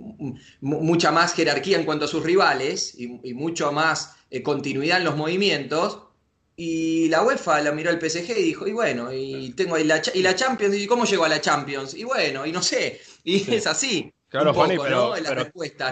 [0.61, 5.17] mucha más jerarquía en cuanto a sus rivales y, mucho más eh, continuidad en los
[5.17, 6.03] movimientos,
[6.55, 10.01] y la UEFA la miró al PSG y dijo, y bueno, y tengo ahí la,
[10.13, 13.51] y la Champions, y cómo llegó a la Champions, y bueno, y no sé, y
[13.53, 14.13] es así.
[14.29, 15.13] Claro, Juan, pero,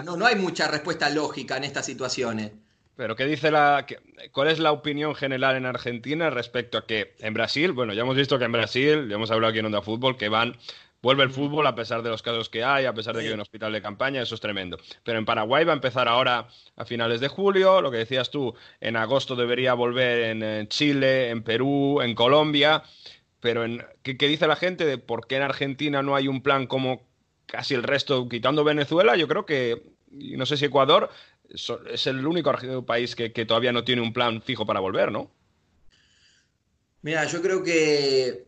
[0.04, 0.16] ¿no?
[0.16, 0.26] ¿no?
[0.26, 2.52] hay mucha respuesta lógica en estas situaciones.
[2.96, 3.86] Pero ¿qué dice la,
[4.30, 8.16] cuál es la opinión general en Argentina respecto a que en Brasil, bueno, ya hemos
[8.16, 10.56] visto que en Brasil, ya hemos hablado aquí en Onda Fútbol, que van,
[11.02, 13.34] vuelve el fútbol a pesar de los casos que hay, a pesar de que hay
[13.34, 14.78] un hospital de campaña, eso es tremendo.
[15.02, 18.54] Pero en Paraguay va a empezar ahora a finales de julio, lo que decías tú,
[18.80, 22.82] en agosto debería volver en, Chile, en Perú, en Colombia.
[23.40, 26.42] Pero en, ¿qué, ¿qué dice la gente de por qué en Argentina no hay un
[26.42, 27.10] plan como
[27.50, 31.10] casi el resto, quitando Venezuela, yo creo que, no sé si Ecuador,
[31.48, 32.52] es el único
[32.86, 35.30] país que, todavía no tiene un plan fijo para volver, ¿no?
[37.02, 38.46] Mira, yo creo que,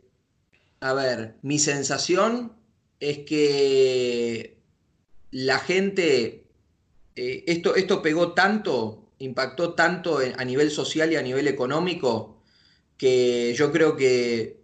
[0.82, 2.52] a ver, mi sensación
[2.98, 4.58] es que
[5.30, 6.44] la gente,
[7.14, 12.42] eh, esto, esto pegó tanto, impactó tanto a nivel social y a nivel económico,
[12.98, 14.60] que yo creo que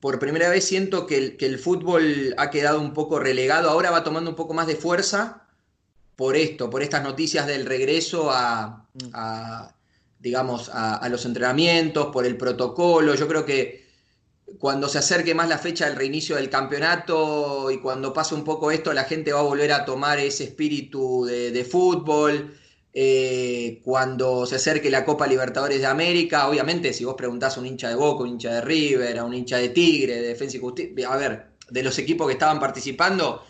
[0.00, 4.30] por primera vez siento que el, fútbol ha quedado un poco relegado, ahora va tomando
[4.30, 5.46] un poco más de fuerza
[6.16, 9.74] por esto, por estas noticias del regreso a, mm.
[10.18, 13.14] digamos, a, los entrenamientos, por el protocolo.
[13.14, 13.87] Yo creo que
[14.58, 18.70] cuando se acerque más la fecha del reinicio del campeonato y cuando pase un poco
[18.70, 22.54] esto, la gente va a volver a tomar ese espíritu de fútbol.
[23.00, 27.66] Eh, cuando se acerque la Copa Libertadores de América, obviamente si vos preguntás a un
[27.66, 30.60] hincha de Boca, un hincha de River, a un hincha de Tigre, de Defensa y
[30.60, 33.44] Justicia, a ver, de los equipos que estaban participando,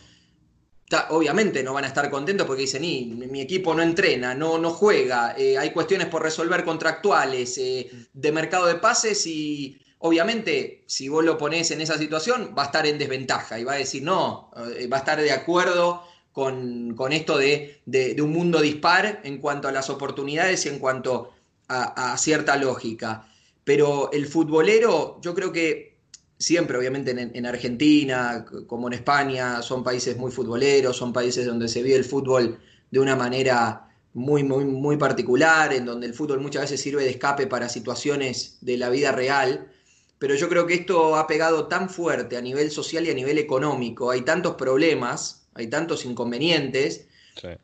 [1.11, 2.83] obviamente no van a estar contentos porque dicen,
[3.31, 8.33] mi equipo no entrena, no, no juega, eh, hay cuestiones por resolver contractuales, eh, de
[8.33, 12.87] mercado de pases y obviamente si vos lo ponés en esa situación va a estar
[12.87, 18.17] en desventaja y va a decir, no, va a estar de acuerdo con, esto de,
[18.23, 21.33] un mundo dispar en cuanto a las oportunidades y en cuanto
[21.67, 23.27] a, cierta lógica.
[23.65, 25.99] Pero el futbolero, yo creo que
[26.39, 31.83] siempre, obviamente en, Argentina, como en España, son países muy futboleros, son países donde se
[31.83, 36.63] vive el fútbol de una manera muy, muy, muy particular, en donde el fútbol muchas
[36.63, 39.73] veces sirve de escape para situaciones de la vida real.
[40.19, 43.39] Pero yo creo que esto ha pegado tan fuerte a nivel social y a nivel
[43.39, 47.09] económico, hay tantos problemas hay tantos inconvenientes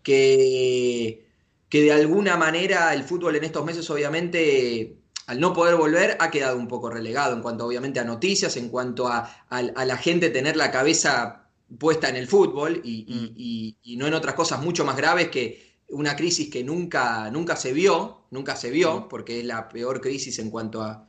[0.03, 1.27] que,
[1.69, 4.97] que de alguna manera el fútbol en estos meses obviamente
[5.27, 8.69] al no poder volver ha quedado un poco relegado en cuanto obviamente a noticias, en
[8.69, 11.47] cuanto a, la gente tener la cabeza
[11.79, 12.83] puesta en el fútbol mm.
[12.85, 17.73] y, no en otras cosas mucho más graves que una crisis que nunca, nunca se
[17.73, 19.09] vio, nunca se vio, mm.
[19.09, 21.09] porque es la peor crisis en cuanto a,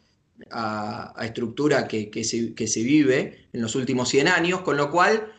[1.22, 5.32] estructura que, se, que, se, vive en los últimos 100 años, con lo cual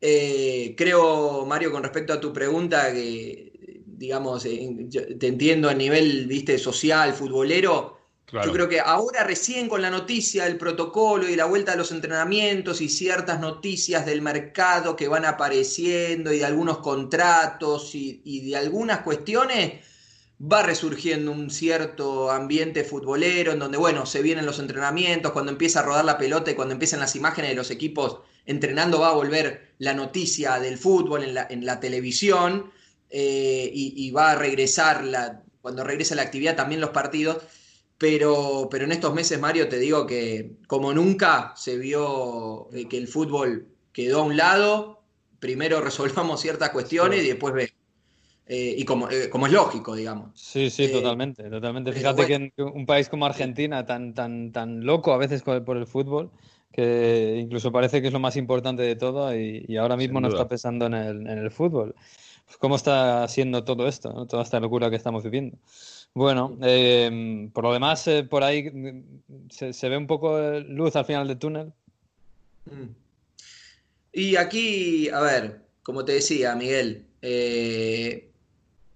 [0.00, 3.52] eh, creo, Mario, con respecto a tu pregunta, que
[4.02, 4.88] digamos, eh,
[5.18, 7.98] te entiendo a nivel viste, social, futbolero.
[8.32, 11.92] Yo creo que ahora recién con la noticia del protocolo y la vuelta a los
[11.92, 18.56] entrenamientos y ciertas noticias del mercado que van apareciendo y de algunos contratos y, de
[18.56, 19.86] algunas cuestiones,
[20.42, 25.80] va resurgiendo un cierto ambiente futbolero en donde, bueno, se vienen los entrenamientos, cuando empieza
[25.80, 29.14] a rodar la pelota y cuando empiezan las imágenes de los equipos entrenando va a
[29.14, 32.72] volver la noticia del fútbol en la, en la televisión
[33.10, 37.38] eh, y, y, va a regresar, la, cuando regrese la actividad también los partidos.
[37.98, 42.98] Pero, pero en estos meses, Mario, te digo que como nunca se vio eh, que
[42.98, 45.04] el fútbol quedó a un lado,
[45.38, 47.26] primero resolvamos ciertas cuestiones sí.
[47.26, 47.72] y después ve.
[48.54, 50.28] Eh, y como, eh, como, es lógico, digamos.
[50.34, 51.90] Sí, sí, totalmente, totalmente.
[51.90, 52.50] Fíjate bueno.
[52.54, 56.30] que en un país como Argentina, tan, tan, tan loco a veces por el fútbol,
[56.70, 60.28] que incluso parece que es lo más importante de todo y, y ahora mismo no
[60.28, 61.94] está pensando en el, en el fútbol.
[62.44, 64.26] Pues ¿Cómo está siendo todo esto, ¿no?
[64.26, 65.56] toda esta locura que estamos viviendo?
[66.12, 68.70] Bueno, eh, por lo demás, eh, por ahí
[69.48, 71.72] se, se, ve un poco luz al final del túnel.
[72.66, 72.90] Mm.
[74.12, 78.28] Y aquí, a ver, como te decía, Miguel, eh,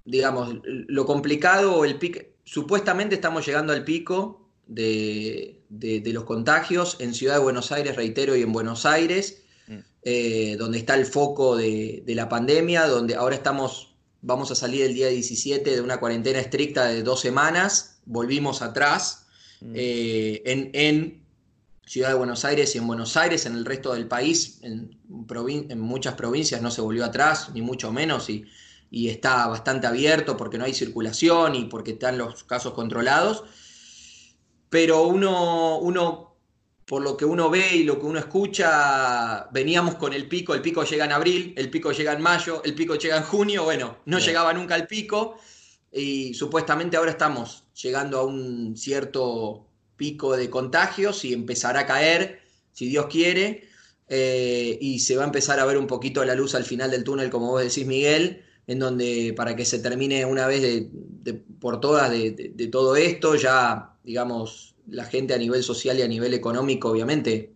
[0.07, 6.97] digamos, lo complicado, el pico, supuestamente estamos llegando al pico de, de, de, los contagios
[7.01, 9.79] en Ciudad de Buenos Aires, reitero, y en Buenos Aires, mm.
[10.03, 14.85] eh, donde está el foco de, de, la pandemia, donde ahora estamos, vamos a salir
[14.85, 19.27] el día 17 de una cuarentena estricta de dos semanas, volvimos atrás
[19.61, 19.73] mm.
[19.75, 21.27] eh, en, en,
[21.89, 25.81] Ciudad de Buenos Aires y en Buenos Aires, en el resto del país, en, en
[25.81, 28.45] muchas provincias no se volvió atrás, ni mucho menos, y,
[28.91, 33.45] y está bastante abierto porque no hay circulación y porque están los casos controlados
[34.69, 36.37] pero uno, uno,
[36.85, 40.63] por lo que uno ve y lo que uno escucha, veníamos con el pico, el
[40.63, 43.99] pico llega en abril, el pico llega en mayo, el pico llega en junio, bueno,
[44.07, 44.27] no sí.
[44.27, 45.39] llegaba nunca al pico
[45.93, 49.67] y supuestamente ahora estamos llegando a un cierto
[49.97, 52.41] pico de contagios y empezará a caer,
[52.73, 53.69] si Dios quiere,
[54.09, 57.03] eh, y se va a empezar a ver un poquito la luz al final del
[57.03, 61.35] túnel, como vos decís, Miguel, en donde para que se termine una vez de, de,
[61.35, 66.09] por todas de, de, todo esto, ya digamos, la gente a nivel social y a
[66.09, 67.53] nivel económico, obviamente,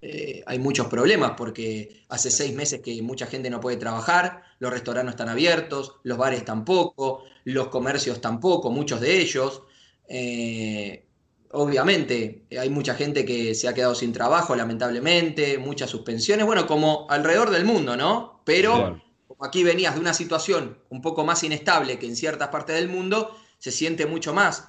[0.00, 4.70] eh, hay muchos problemas porque hace seis meses que mucha gente no puede trabajar, los
[4.70, 9.62] restaurantes están abiertos, los bares tampoco, los comercios tampoco, muchos de ellos.
[10.08, 11.04] Eh,
[11.52, 17.06] obviamente, hay mucha gente que se ha quedado sin trabajo, lamentablemente, muchas suspensiones, bueno, como
[17.10, 18.42] alrededor del mundo, ¿no?
[18.44, 19.00] Pero.
[19.40, 23.36] Aquí venías de una situación un poco más inestable que en ciertas partes del mundo,
[23.58, 24.68] se siente mucho más.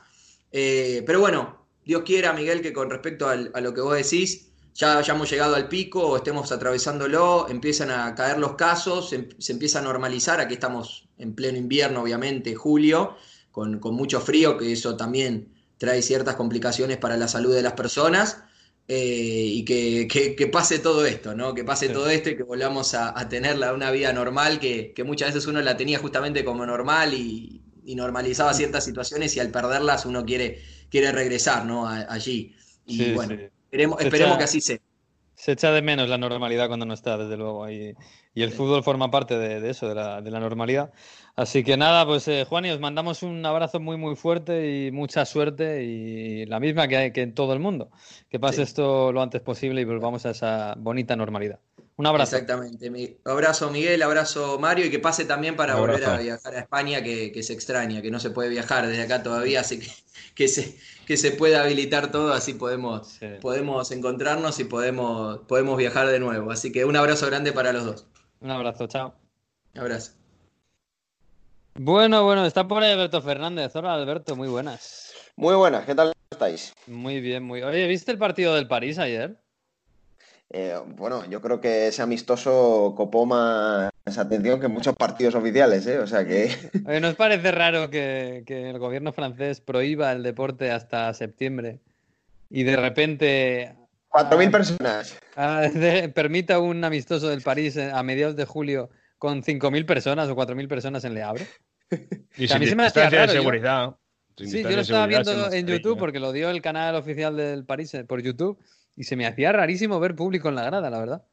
[0.52, 4.50] Eh, pero bueno, Dios quiera, Miguel, que con respecto a lo que vos decís,
[4.80, 9.80] ya hayamos llegado al pico o estemos atravesándolo, empiezan a caer los casos, se, empieza
[9.80, 13.18] a normalizar, aquí estamos en pleno invierno, obviamente, julio,
[13.52, 18.44] con, mucho frío, que eso también trae ciertas complicaciones para la salud de las personas.
[18.92, 21.54] Eh, y que, que, que, pase todo esto, ¿no?
[21.54, 21.94] Que pase sí.
[21.94, 25.46] todo esto y que volvamos a, a tener una vida normal, que, que muchas veces
[25.46, 30.26] uno la tenía justamente como normal y, y normalizaba ciertas situaciones y al perderlas uno
[30.26, 31.88] quiere, quiere regresar ¿no?
[31.88, 32.56] A, allí.
[32.88, 33.44] Y sí, bueno, sí.
[33.66, 34.80] esperemos, esperemos echa, que así sea.
[35.36, 37.70] Se echa de menos la normalidad cuando no está, desde luego.
[37.70, 37.96] Y,
[38.34, 40.92] y el fútbol forma parte de, de, eso, de la, de la normalidad.
[41.40, 44.92] Así que nada, pues eh, Juan, y os mandamos un abrazo muy, muy fuerte y
[44.92, 47.92] mucha suerte y la misma que, hay, que en todo el mundo.
[48.30, 51.60] Que pase esto lo antes posible y volvamos a esa bonita normalidad.
[51.96, 52.36] Un abrazo.
[52.36, 52.90] Exactamente.
[52.90, 57.02] Mi, abrazo Miguel, abrazo Mario y que pase también para volver a viajar a España,
[57.02, 59.88] que, que, se extraña, que no se puede viajar desde acá todavía, así que,
[60.36, 63.28] que se, que se pueda habilitar todo, así podemos, sí.
[63.40, 66.52] podemos encontrarnos y podemos, podemos viajar de nuevo.
[66.52, 68.08] Así que un abrazo grande para los dos.
[68.42, 69.16] Un abrazo, chao.
[69.74, 70.19] Un abrazo.
[71.76, 73.76] Bueno, bueno, está por ahí Alberto Fernández.
[73.76, 75.14] Hola Alberto, muy buenas.
[75.36, 76.74] Muy buenas, ¿qué tal estáis?
[76.88, 79.38] Muy bien, muy Oye, ¿viste el partido del París ayer?
[80.52, 86.00] Eh, bueno, yo creo que ese amistoso copó más atención que muchos partidos oficiales, ¿eh?
[86.00, 86.50] O sea que.
[86.88, 91.80] Oye, ¿Nos parece raro que, que, el gobierno francés prohíba el deporte hasta septiembre
[92.50, 93.76] y de repente.
[94.10, 95.18] 4.000 personas.
[95.36, 98.90] Ah, de, permita un amistoso del París a mediados de julio
[99.20, 101.48] con 5.000 personas o 4.000 personas en Le Havre?
[102.38, 103.32] Y a mí se me hacía raro.
[103.32, 103.96] De seguridad.
[104.38, 104.46] Yo...
[104.46, 107.94] Sí, yo lo estaba viendo en YouTube porque lo dio el canal oficial del París
[107.94, 108.58] eh, por YouTube
[108.96, 111.26] y se me hacía rarísimo ver público en la grada, la verdad.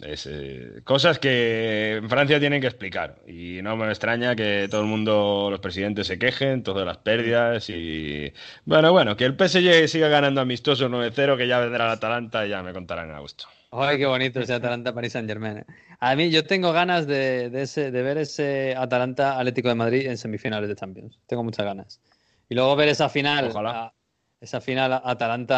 [0.00, 4.80] Es, eh, cosas que en Francia tienen que explicar y no me extraña que todo
[4.80, 8.32] el mundo, los presidentes se quejen, todas las pérdidas y
[8.64, 12.50] bueno, bueno, que el PSG siga ganando amistoso 9-0, que ya vendrá el Atalanta y
[12.50, 13.44] ya me contarán a gusto.
[13.70, 15.58] Ay, qué bonito ese Atalanta Paris Saint Germain.
[15.58, 15.66] ¿eh?
[16.00, 20.06] A mí yo tengo ganas de, de, ese, de ver ese Atalanta Atlético de Madrid
[20.06, 21.20] en semifinales de Champions.
[21.26, 22.00] Tengo muchas ganas.
[22.48, 23.48] Y luego ver esa final.
[23.48, 23.92] Ojalá.
[24.40, 25.54] Esa final Atalanta.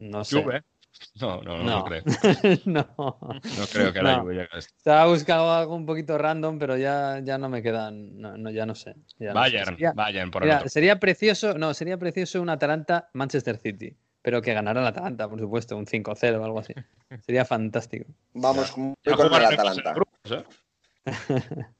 [0.00, 0.42] No sé.
[0.42, 0.64] Juve.
[1.20, 1.78] No, no, no, No.
[1.78, 2.02] no creo.
[2.64, 2.86] no.
[2.98, 4.00] No creo que.
[4.00, 4.74] Juve llegue a esto.
[4.76, 8.18] Estaba buscando algo un poquito random, pero ya, ya no me quedan.
[8.20, 8.96] No, no, ya no sé.
[9.18, 9.38] ya no sé.
[9.50, 14.54] Bayern, Sería- Bayern por Mira, sería precioso, no, sería precioso un Atalanta-Manchester City, pero que
[14.54, 16.74] ganara el Atalanta, por supuesto, un 5-0 o algo así.
[17.24, 18.06] Sería fantástico.
[18.32, 19.92] Vamos con jugar el Atalanta.
[19.94, 20.44] grupos, ¿eh?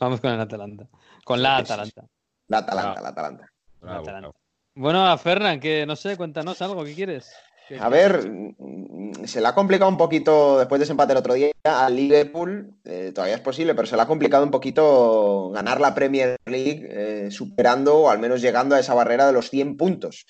[0.00, 0.86] Vamos con el Atalanta.
[1.24, 1.58] Con la.
[1.58, 2.04] Atalanta.
[2.48, 3.02] La Atalanta, Ah.
[3.02, 3.52] la Atalanta.
[3.82, 4.30] la Atalanta.
[4.74, 7.32] Bueno, a Ferran, que no sé, cuéntanos algo, ¿qué quieres?
[7.68, 11.18] ¿Qué- A ver, mm, se le ha complicado un poquito después de ese empate el
[11.18, 12.70] otro día al Liverpool.
[12.84, 16.86] eh, todavía es posible, pero se le ha complicado un poquito ganar la Premier League,
[16.90, 20.26] eh, superando o al menos llegando a esa barrera de los 100 puntos.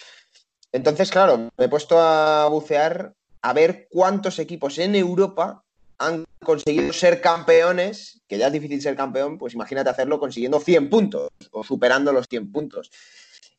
[0.70, 3.12] Entonces, claro, me he puesto a bucear
[3.43, 5.62] a ver cuántos equipos en Europa
[5.99, 10.89] han conseguido ser campeones, que ya es difícil ser campeón, pues imagínate hacerlo consiguiendo 100
[10.89, 12.91] puntos o superando los 100 puntos.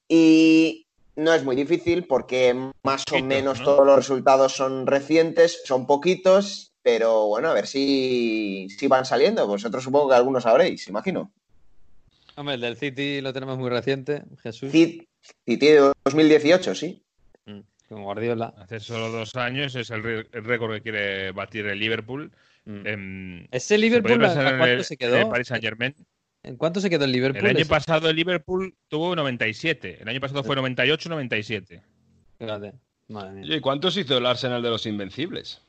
[0.07, 0.84] Y
[1.16, 2.53] no es muy difícil porque
[2.84, 3.66] más o menos ¿no?
[3.66, 9.47] todos los resultados son recientes, son poquitos, pero bueno, a ver si, si van saliendo.
[9.47, 11.32] Vosotros supongo que algunos sabréis, imagino.
[12.36, 15.07] Hombre, el del City lo tenemos muy reciente, Jesús, Cit-
[15.45, 17.01] City de 2018, sí.
[17.88, 18.53] con Guardiola.
[18.57, 22.32] Hace solo dos años es el, récord que quiere batir el Liverpool.
[22.66, 22.88] Mm.
[22.88, 25.30] Em, Ese se Liverpool, podría ¿a cuánto el- se quedó?
[25.30, 25.95] Paris Saint Germain.
[26.45, 27.43] ¿En cuánto se quedó el Liverpool?
[27.43, 27.69] El año ese?
[27.69, 29.97] pasado el Liverpool tuvo 97.
[30.01, 31.81] El año pasado fue 98-97.
[32.37, 32.73] Fíjate,
[33.07, 33.55] madre mía.
[33.57, 35.61] ¿y cuántos hizo el Arsenal de los Invencibles?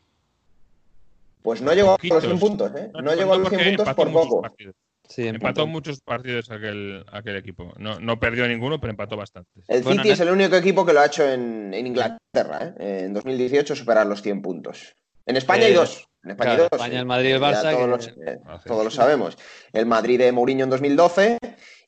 [1.43, 2.25] Pues no llegó a los Poquitos.
[2.25, 2.91] 100 puntos, ¿eh?
[2.93, 4.43] No, No, llegó a los 100 porque puntos por poco.
[4.43, 4.75] partidos.
[5.09, 7.73] Sí, Empató muchos partidos aquel, aquel equipo.
[7.79, 9.65] No, no perdió ninguno, pero empató bastantes.
[9.69, 13.05] El Bueno, City es el único equipo que lo ha hecho en, en Inglaterra, ¿eh?
[13.05, 14.95] En 2018 superar los 100 puntos.
[15.25, 16.09] En España hay Eh, dos.
[16.27, 16.81] En España hay claro, dos.
[16.81, 19.39] España, el Madrid y el Barça, Todos, que- los- eh, todos lo sabemos.
[19.73, 21.39] El Madrid de Mourinho en 2012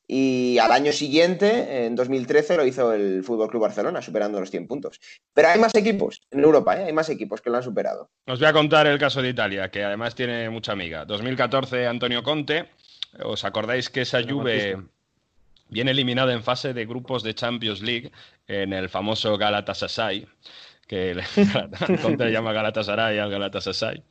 [0.06, 4.66] y al año siguiente, en 2013, lo hizo el Fútbol Club Barcelona, superando los 100
[4.68, 5.00] puntos.
[5.34, 6.84] Pero hay más equipos en Europa, ¿eh?
[6.84, 8.08] Hay más equipos que lo han superado.
[8.26, 11.04] Os voy a contar el caso de Italia, que además tiene mucha amiga.
[11.04, 12.68] 2014, Antonio Conte.
[13.24, 14.78] ¿Os acordáis que esa Juve
[15.68, 18.12] viene eliminada en fase de grupos de Champions League
[18.46, 20.26] en el famoso Galatasaray?
[20.88, 21.22] Que el-
[22.18, 24.02] le llama Galatasaray al Galatasaray.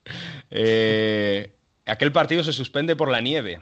[0.49, 1.51] Eh,
[1.85, 3.59] aquel partido se suspende por la nieve.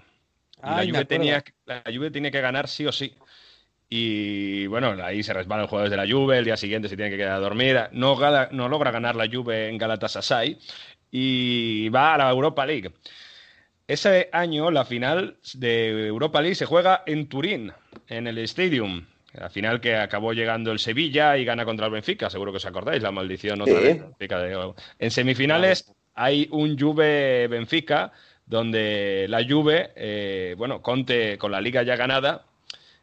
[0.58, 3.14] Y la, Juve tenía, la Juve tiene que ganar sí o sí.
[3.90, 7.12] Y bueno, ahí se resbalan los jugadores de la Juve, el día siguiente se tiene
[7.12, 7.80] que quedar a dormir.
[7.92, 10.58] No, gala- no logra ganar la Juve en Galatasaray
[11.12, 12.92] y va a la Europa League.
[13.88, 17.72] Ese año la final de Europa League se juega en Turín,
[18.08, 19.06] en el Stadium.
[19.38, 22.66] La final que acabó llegando el Sevilla y gana contra el Benfica, seguro que os
[22.66, 23.84] acordáis, la maldición otra Sí.
[23.84, 24.02] vez.
[24.02, 28.12] Benfica de- En semifinales hay un Juve-Benfica
[28.46, 32.46] donde la Juve, eh, bueno, Conte con la liga ya ganada,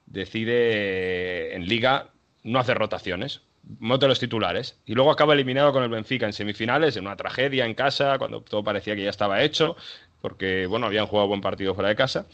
[0.06, 2.08] decide eh, en liga
[2.44, 3.42] no hacer rotaciones,
[3.78, 7.64] mete los titulares y luego acaba eliminado con el Benfica en semifinales, en una tragedia
[7.64, 9.76] en casa, cuando todo parecía que ya estaba hecho,
[10.20, 12.26] porque bueno, habían jugado buen partido fuera de casa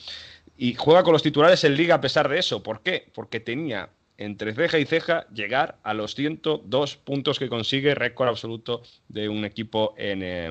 [0.59, 2.63] y juega con los titulares en liga a pesar de eso.
[2.63, 3.07] ¿Por qué?
[3.15, 8.83] Porque tenía entre ceja y ceja llegar a los 102 puntos que consigue récord absoluto
[9.09, 10.47] de un equipo en, eh,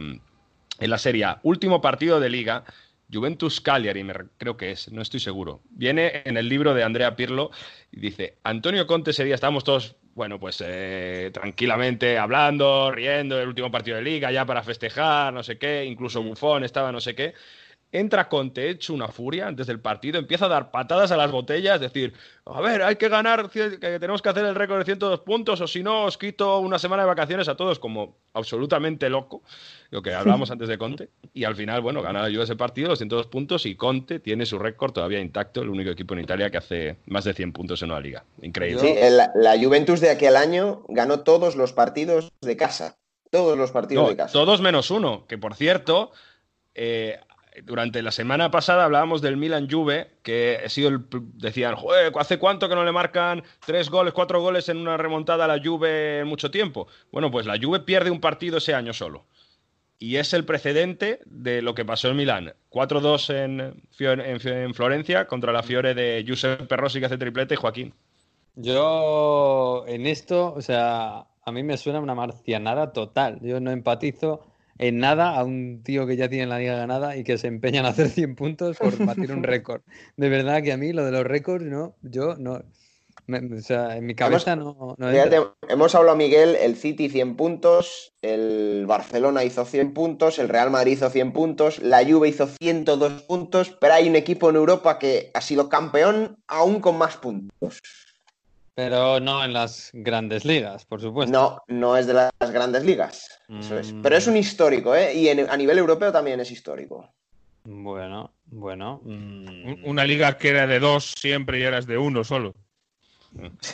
[0.80, 1.40] en la Serie A.
[1.44, 2.64] Último partido de liga,
[3.12, 5.60] Juventus Cagliari, me re- creo que es, no estoy seguro.
[5.70, 7.52] Viene en el libro de Andrea Pirlo
[7.92, 13.70] y dice, Antonio Conte ese día todos, bueno, pues eh, tranquilamente hablando, riendo del último
[13.70, 17.34] partido de liga, ya para festejar, no sé qué, incluso Buffon estaba no sé qué.
[17.90, 21.80] Entra Conte hecho una furia antes del partido, empieza a dar patadas a las botellas,
[21.80, 22.14] decir,
[22.46, 25.68] a ver, hay que ganar, que tenemos que hacer el récord de 102 puntos, o
[25.68, 29.42] si no, os quito una semana de vacaciones a todos, como absolutamente loco,
[29.90, 31.10] lo que hablábamos antes de Conte.
[31.34, 34.46] Y al final, bueno, gana la Juve ese partido, los 102 puntos, y Conte tiene
[34.46, 37.82] su récord todavía intacto, el único equipo en Italia que hace más de 100 puntos
[37.84, 38.26] en una liga.
[38.42, 38.82] Increíble.
[38.82, 42.98] Sí, el- la Juventus de aquel año ganó todos los partidos de casa.
[43.32, 44.34] Todos los partidos No, de casa.
[44.34, 46.12] todos menos uno, que por cierto,
[46.76, 47.20] eh,
[47.64, 51.02] durante la semana pasada hablábamos del Milan Juve, que ha sido el,
[51.36, 55.46] decían, "Joder, ¿hace cuánto que no le marcan tres goles, cuatro goles en una remontada
[55.46, 56.88] a la Juve en mucho tiempo?
[57.12, 59.26] Bueno, pues la Juve pierde un partido ese año solo.
[60.00, 62.54] Y es el precedente de lo que pasó en Milán.
[62.70, 67.58] 4-2 en, en, en Florencia contra la Fiore de Giuseppe Rossi que hace triplete y
[67.58, 67.94] Joaquín.
[68.56, 73.40] Yo en esto, o sea, a mí me suena una marcianada total.
[73.42, 74.46] Yo no empatizo
[74.80, 77.80] en nada a un tío que ya tiene la liga ganada y que se empeña
[77.82, 79.82] en hacer 100 puntos por batir un récord.
[80.16, 82.62] De verdad que a mí lo de los récords, no, yo no.
[83.26, 87.36] me- o sea, en mi cabeza no, no Fíjate, hemos hablado, Miguel, el City 100
[87.36, 92.48] puntos, el Barcelona hizo 100 puntos, el Real Madrid hizo 100 puntos, la Juve hizo
[92.48, 97.18] 102 puntos, pero hay un equipo en Europa que ha sido campeón aún con más
[97.18, 97.82] puntos.
[98.78, 101.32] Pero no en las grandes ligas, por supuesto.
[101.34, 103.28] No, no es de las grandes ligas.
[103.50, 103.92] Eso es.
[104.04, 105.16] Pero es un histórico, ¿eh?
[105.16, 107.12] Y en- a nivel europeo también es histórico.
[107.64, 109.02] Bueno, bueno.
[109.04, 109.10] mm,
[109.68, 112.54] Un- Una liga que era de dos siempre y ahora es de uno solo.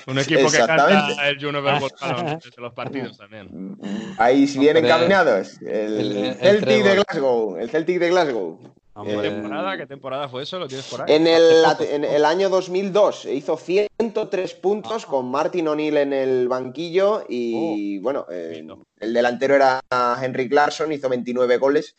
[0.08, 1.82] Un equipo que canta el Juno desde
[2.62, 3.78] los partidos también.
[4.18, 5.62] Ahí si bien Hombre, encaminados.
[5.62, 5.68] El,
[6.00, 6.96] el- el Celtic de.
[6.96, 7.58] Glasgow.
[7.58, 8.74] El Celtic de Glasgow.
[9.02, 9.78] ¿Qué temporada?
[9.78, 10.60] ¿Qué temporada fue eso?
[10.60, 11.16] ¿Lo tienes por ahí?
[11.16, 17.26] En el, en el año 2002 hizo 103 puntos con Martin O'Neill en el banquillo
[17.28, 18.64] y bueno, eh,
[19.00, 19.80] el delantero era
[20.22, 21.96] Henrik Larsson, hizo 29 goles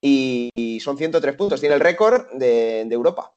[0.00, 1.60] y, y son 103 puntos.
[1.60, 3.32] Tiene el récord de, de Europa.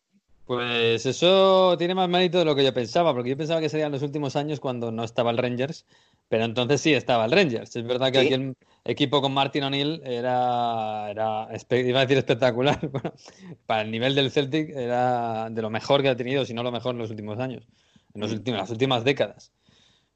[0.46, 3.92] Pues eso tiene más mérito de lo que yo pensaba, porque yo pensaba que serían
[3.92, 5.86] los últimos años cuando no estaba el Rangers,
[6.28, 7.76] pero entonces sí estaba el Rangers.
[7.76, 8.26] Es verdad que Sí.
[8.26, 8.56] aquí el
[8.90, 12.80] equipo con Martin O'Neill era, era iba a decir espectacular.
[12.92, 13.14] Bueno,
[13.66, 16.72] para el nivel del Celtic era de lo mejor que ha tenido, si no lo
[16.72, 17.64] mejor en los últimos años,
[18.14, 19.52] en los últimos, las últimas décadas.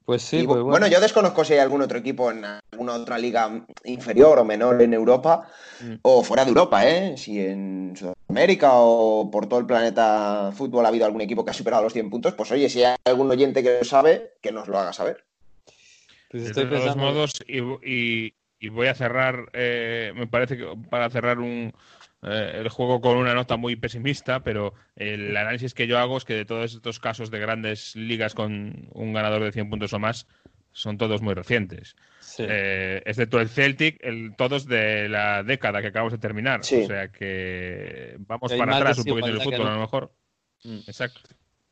[0.04, 0.86] Pues sí, Y, pues bueno, bueno.
[0.88, 4.92] yo desconozco si hay algún otro equipo en alguna otra liga inferior o menor en
[4.92, 5.48] Europa
[5.80, 5.94] Mm.
[6.02, 7.16] o fuera de Europa, ¿eh?
[7.16, 11.54] Si en Sudamérica o por todo el planeta fútbol ha habido algún equipo que ha
[11.54, 14.68] superado los 100 puntos, pues oye, si hay algún oyente que lo sabe, que nos
[14.68, 15.24] lo haga saber.
[16.30, 17.02] Pues De estoy todos pensando.
[17.04, 17.58] modos, y,
[17.90, 18.34] y-
[18.64, 21.74] y voy a cerrar, eh, me parece que para cerrar un,
[22.22, 26.24] eh, el juego con una nota muy pesimista, pero el análisis que yo hago es
[26.24, 29.98] que de todos estos casos de grandes ligas con un ganador de 100 puntos o
[29.98, 30.26] más,
[30.72, 31.94] son todos muy recientes.
[32.20, 32.44] Sí.
[32.48, 36.64] Eh, excepto el Celtic, el, todos de la década que acabamos de terminar.
[36.64, 36.84] Sí.
[36.84, 39.68] O sea que vamos Hay para atrás un poquito en el fútbol, no.
[39.68, 40.14] a lo mejor.
[40.64, 40.78] Mm.
[40.86, 41.20] Exacto.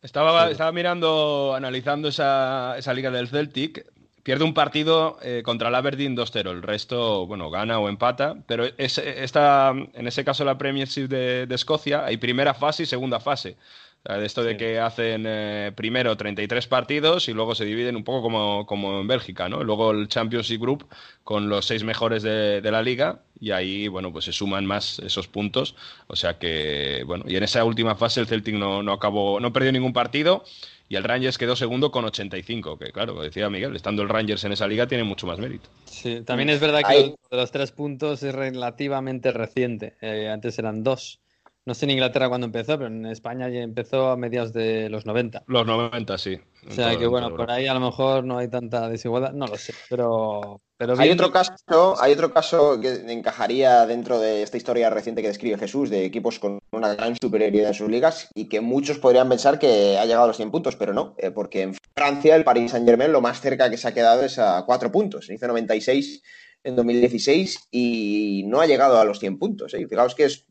[0.02, 0.52] Estaba, Sí.
[0.52, 3.86] estaba mirando, analizando esa, esa liga del Celtic.
[4.23, 6.51] Pierde un partido eh, contra el Aberdeen 2-0.
[6.51, 8.36] El resto, bueno, gana o empata.
[8.47, 12.86] Pero es, esta, en ese caso, la Premiership de, de Escocia, hay primera fase y
[12.86, 13.57] segunda fase.
[14.05, 14.57] O sea, de esto de Sí.
[14.57, 19.07] que hacen eh, primero 33 partidos y luego se dividen un poco como, como en
[19.07, 19.62] Bélgica, ¿no?
[19.62, 20.86] Luego el Championship Group
[21.24, 24.99] con los seis mejores de, de la liga y ahí, bueno, pues se suman más
[25.01, 25.77] esos puntos.
[26.09, 29.53] O sea que, bueno, y en esa última fase el Celtic no, no acabó, no
[29.53, 30.44] perdió ningún partido
[30.93, 34.44] y el Rangers quedó segundo con 85, que claro, como decía Miguel, estando el Rangers
[34.44, 35.70] en esa liga tiene mucho más mérito.
[35.86, 39.97] Sí, también es verdad que Ahí- lo de los tres puntos es relativamente reciente.
[40.02, 41.19] Eh, antes eran dos.
[41.65, 45.07] No sé en Inglaterra cuándo empezó, pero en España ya empezó a mediados de los
[45.07, 45.45] 90.
[45.47, 46.41] Los 90, sí.
[46.69, 49.47] O sea que en bueno, por ahí a lo mejor no hay tanta desigualdad, no
[49.47, 54.57] lo sé, pero, pero Hay otro caso, hay otro caso que encajaría dentro de esta
[54.57, 58.49] historia reciente que describe Jesús, de equipos con una gran superioridad en sus ligas y
[58.49, 61.63] que muchos podrían pensar que ha llegado a los 100 puntos, pero no, eh, porque
[61.63, 64.91] en Francia el Paris Saint-Germain lo más cerca que se ha quedado es a 4
[64.91, 65.31] puntos.
[65.31, 66.23] Hizo 96
[66.65, 69.75] en 2016 y no ha llegado a los 100 puntos.
[69.75, 69.81] ¿eh?
[69.81, 70.47] Y Fijaos que es,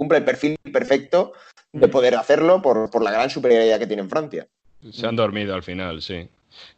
[0.00, 1.34] cumple el perfil perfecto
[1.74, 4.48] de poder hacerlo por, por la gran superioridad que tiene en Francia.
[4.90, 6.26] Se han dormido al final, sí.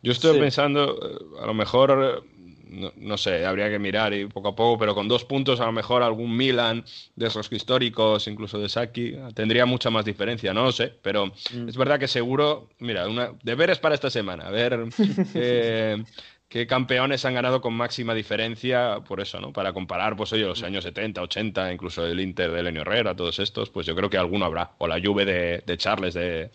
[0.03, 0.41] Yo estoy Sí.
[0.41, 2.29] pensando, eh, a lo mejor, eh,
[2.67, 5.67] no, no sé, habría que mirar y poco a poco, pero con dos puntos a
[5.67, 6.85] lo mejor algún Milan
[7.15, 11.69] de esos históricos, incluso de Saki, tendría mucha más diferencia, no lo sé, pero Mm.
[11.69, 14.81] es verdad que seguro, mira, una, deberes para esta semana, a ver
[15.37, 16.03] eh,
[16.53, 19.55] qué campeones han ganado con máxima diferencia, por eso, ¿no?
[19.55, 23.39] Para comparar, pues oye, los años 70, 80, incluso el Inter de Lenio Herrera, todos
[23.39, 26.51] estos, pues yo creo que alguno habrá, o la Juve de, de Charles, de,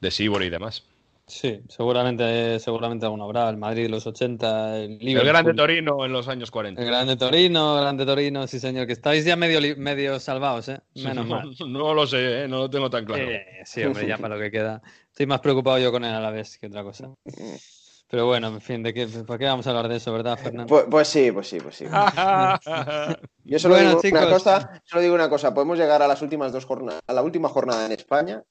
[0.00, 0.84] de Sibori y demás.
[1.26, 3.48] Sí, seguramente, seguramente alguno habrá.
[3.48, 6.80] El Madrid de los 80, el El Liverpool, Grande Torino en los años 40.
[6.80, 10.80] el Grande Torino, Grande Torino, sí señor, que estáis ya medio, medio salvados, ¿eh?
[10.94, 11.56] Menos no, mal.
[11.66, 12.48] no lo sé, ¿eh?
[12.48, 13.28] no lo tengo tan claro.
[13.28, 14.80] Eh, sí, hombre, ya para lo que queda.
[15.08, 17.12] Estoy más preocupado yo con el Alavés que otra cosa.
[18.10, 20.66] Pero bueno, en fin, ¿de qué, ¿por qué vamos a hablar de eso, verdad, Fernando?
[20.66, 21.84] Pues, pues sí, pues sí, pues sí.
[23.44, 26.52] Yo solo Bueno, digo una cosa, solo digo una cosa, podemos llegar a las últimas
[26.52, 28.42] dos jornadas, a la última jornada en España,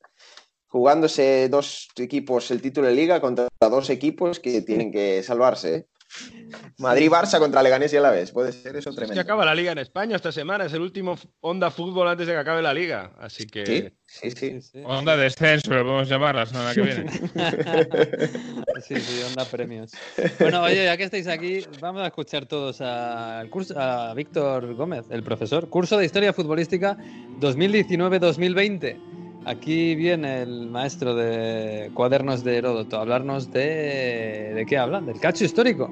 [0.68, 5.88] jugándose dos equipos el título de liga contra dos equipos que tienen que salvarse.
[6.78, 9.14] Madrid-Barça contra Leganés y Alavés, puede ser eso Es tremendo.
[9.16, 12.34] que acaba la liga en España esta semana, es el último Onda Fútbol antes de
[12.34, 13.12] que acabe la liga.
[13.20, 14.50] Así que Sí, sí, sí.
[14.52, 14.82] Sí, sí.
[14.86, 17.06] Onda de descenso, lo podemos llamar la semana que viene.
[18.82, 19.92] Sí, sí, onda premios.
[20.40, 24.74] Bueno, oye, ya que estáis aquí, vamos a escuchar todos a, al curso, a Víctor
[24.74, 25.70] Gómez, el profesor.
[25.70, 26.98] Curso de Historia Futbolística
[27.42, 29.09] 2019-2020.
[29.46, 34.52] Aquí viene el maestro de cuadernos de Heródoto a hablarnos de...
[34.56, 35.02] ¿De qué habla?
[35.02, 35.90] Del cacho histórico.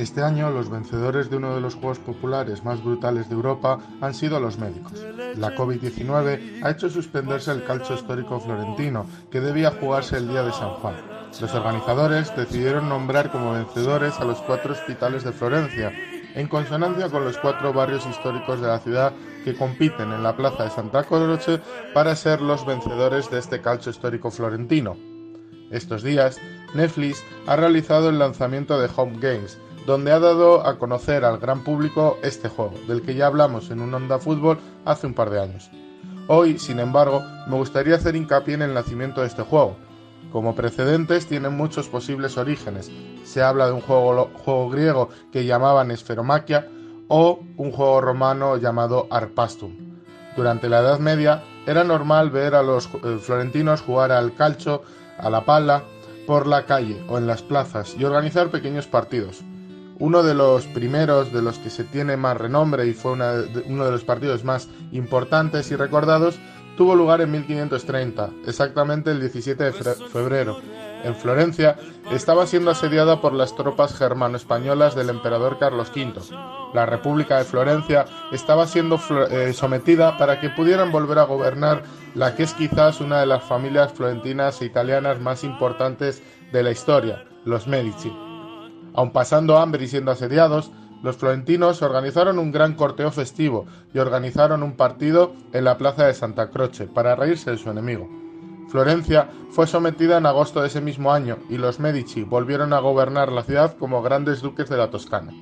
[0.00, 4.14] Este año los vencedores de uno de los juegos populares más brutales de Europa han
[4.14, 5.04] sido los médicos.
[5.36, 10.52] La COVID-19 ha hecho suspenderse el calcio histórico florentino, que debía jugarse el día de
[10.52, 10.94] San Juan.
[11.38, 15.92] Los organizadores decidieron nombrar como vencedores a los cuatro hospitales de Florencia,
[16.34, 19.12] en consonancia con los cuatro barrios históricos de la ciudad
[19.44, 21.60] que compiten en la plaza de Santa Croce
[21.94, 24.96] para ser los vencedores de este calcio histórico florentino.
[25.70, 26.38] Estos días,
[26.74, 31.64] Netflix ha realizado el lanzamiento de Home Games, donde ha dado a conocer al gran
[31.64, 35.40] público este juego, del que ya hablamos en un Onda Fútbol hace un par de
[35.40, 35.70] años.
[36.26, 39.76] Hoy, sin embargo, me gustaría hacer hincapié en el nacimiento de este juego.
[40.32, 42.90] Como precedentes tienen muchos posibles orígenes.
[43.24, 46.68] Se habla de un juego, juego griego que llamaban Esferomaquia
[47.08, 49.72] o un juego romano llamado Arpastum.
[50.36, 54.82] Durante la Edad Media era normal ver a los eh, florentinos jugar al calcio,
[55.18, 55.82] a la pala,
[56.26, 59.42] por la calle o en las plazas y organizar pequeños partidos.
[59.98, 63.90] Uno de los primeros de los que se tiene más renombre y fue uno de
[63.90, 66.38] los partidos más importantes y recordados
[66.80, 70.60] tuvo lugar en 1530, exactamente el 17 de febrero.
[71.04, 71.76] En Florencia
[72.10, 76.14] estaba siendo asediada por las tropas germano-españolas del emperador Carlos V.
[76.72, 78.98] La República de Florencia estaba siendo
[79.30, 81.82] eh, sometida para que pudieran volver a gobernar
[82.14, 86.70] la que es quizás una de las familias florentinas e italianas más importantes de la
[86.70, 88.10] historia, los Medici.
[88.94, 90.70] Aun pasando hambre y siendo asediados,
[91.02, 96.14] los florentinos organizaron un gran corteo festivo y organizaron un partido en la plaza de
[96.14, 98.08] Santa Croce para reírse de su enemigo.
[98.68, 103.32] Florencia fue sometida en agosto de ese mismo año y los Medici volvieron a gobernar
[103.32, 105.32] la ciudad como grandes duques de la Toscana.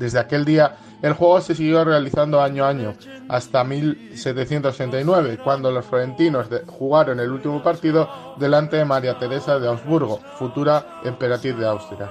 [0.00, 2.94] Desde aquel día, el juego se siguió realizando año a año,
[3.28, 8.08] hasta 1769, cuando los florentinos jugaron el último partido
[8.38, 12.10] delante de María Teresa de Augsburgo, futura emperatriz de Austria.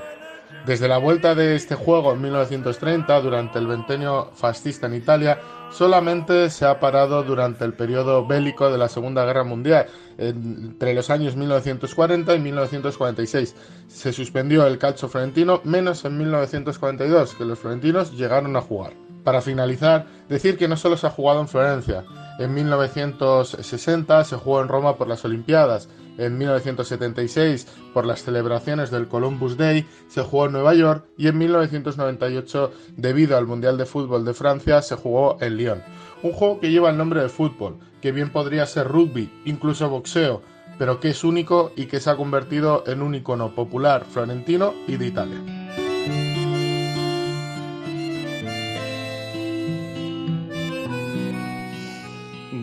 [0.70, 5.40] Desde la vuelta de este juego en 1930, durante el ventenio fascista en Italia,
[5.72, 9.88] solamente se ha parado durante el periodo bélico de la Segunda Guerra Mundial,
[10.20, 13.56] entre los años 1940 y 1946.
[13.88, 19.09] Se suspendió el calcio florentino, menos en 1942, que los florentinos llegaron a jugar.
[19.30, 22.04] Para finalizar, decir que no solo se ha jugado en Florencia.
[22.40, 25.88] En 1960 se jugó en Roma por las Olimpiadas.
[26.18, 31.38] En 1976, por las celebraciones del Columbus Day, se jugó en Nueva York y en
[31.38, 35.84] 1998, debido al Mundial de Fútbol de Francia, se jugó en Lyon.
[36.24, 40.42] Un juego que lleva el nombre de fútbol, que bien podría ser rugby, incluso boxeo,
[40.80, 44.98] pero que es único y que se ha convertido en un icono popular florentino y
[44.98, 45.79] de Italia.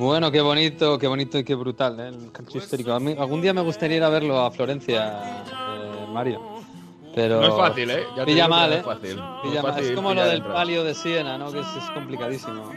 [0.07, 2.09] Bueno, qué bonito, qué bonito y qué brutal, ¿eh?
[2.11, 2.93] el calcio histórico.
[2.93, 6.41] algún día me gustaría ir a verlo a Florencia, eh, Mario.
[7.13, 8.05] Pero no es fácil, ¿eh?
[8.25, 8.77] pilla mal, ¿eh?
[8.77, 9.21] Es, fácil.
[9.81, 11.51] Es, como lo del palio de Siena, ¿no?
[11.51, 12.71] Que es, complicadísimo.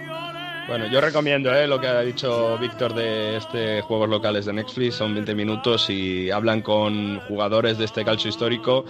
[0.68, 1.68] Bueno, yo recomiendo ¿eh?
[1.68, 6.32] lo que ha dicho Víctor de este juegos locales de Netflix, son 20 minutos y
[6.32, 8.86] hablan con jugadores de este calcio histórico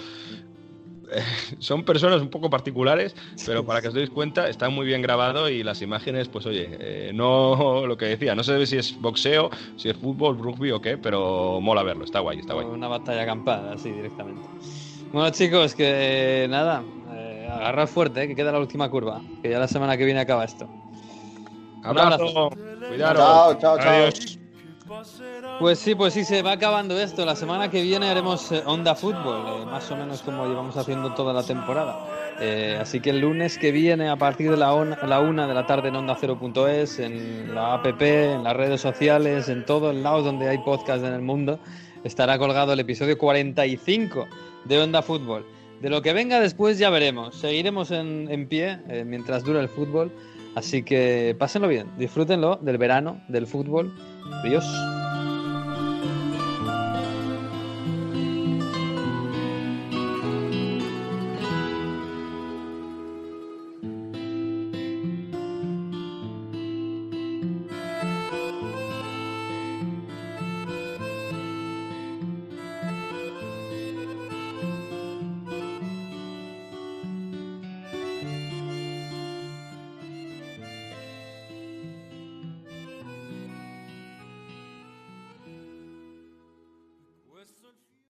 [1.60, 3.16] son personas un poco particulares,
[3.46, 6.78] pero para que os deis cuenta, está muy bien grabado y las imágenes, pues oye,
[6.80, 10.82] eh, no lo que decía, no sé si es boxeo, si es fútbol, rugby o
[10.82, 12.66] qué, pero mola verlo, está guay, está guay.
[12.68, 14.48] Una batalla acampada, así directamente.
[15.12, 19.60] Bueno, chicos, que nada, eh, agarrad fuerte, eh, que queda la última curva, que ya
[19.60, 20.70] la semana que viene acaba esto.
[21.82, 22.50] Abrazo,
[22.88, 23.20] cuidado.
[23.20, 24.30] Chao, chao, chao.
[25.60, 27.24] Pues sí, pues sí, se va acabando esto.
[27.24, 31.14] La semana que viene haremos eh, Onda Fútbol, eh, más o menos como llevamos haciendo
[31.14, 32.08] toda la temporada.
[32.40, 34.74] Eh, así que el lunes que viene, a partir de la,
[35.06, 39.48] la una de la tarde en Onda 0.es, en la app, en las redes sociales,
[39.48, 41.60] en todos lados donde hay podcast en el mundo,
[42.04, 44.26] estará colgado el episodio 45
[44.66, 45.46] de Onda Fútbol.
[45.82, 47.36] De lo que venga después ya veremos.
[47.36, 50.12] Seguiremos en, en pie mientras dura el fútbol.
[50.56, 53.94] Así que pásenlo bien, disfrútenlo del verano, del fútbol
[54.44, 54.99] Adiós.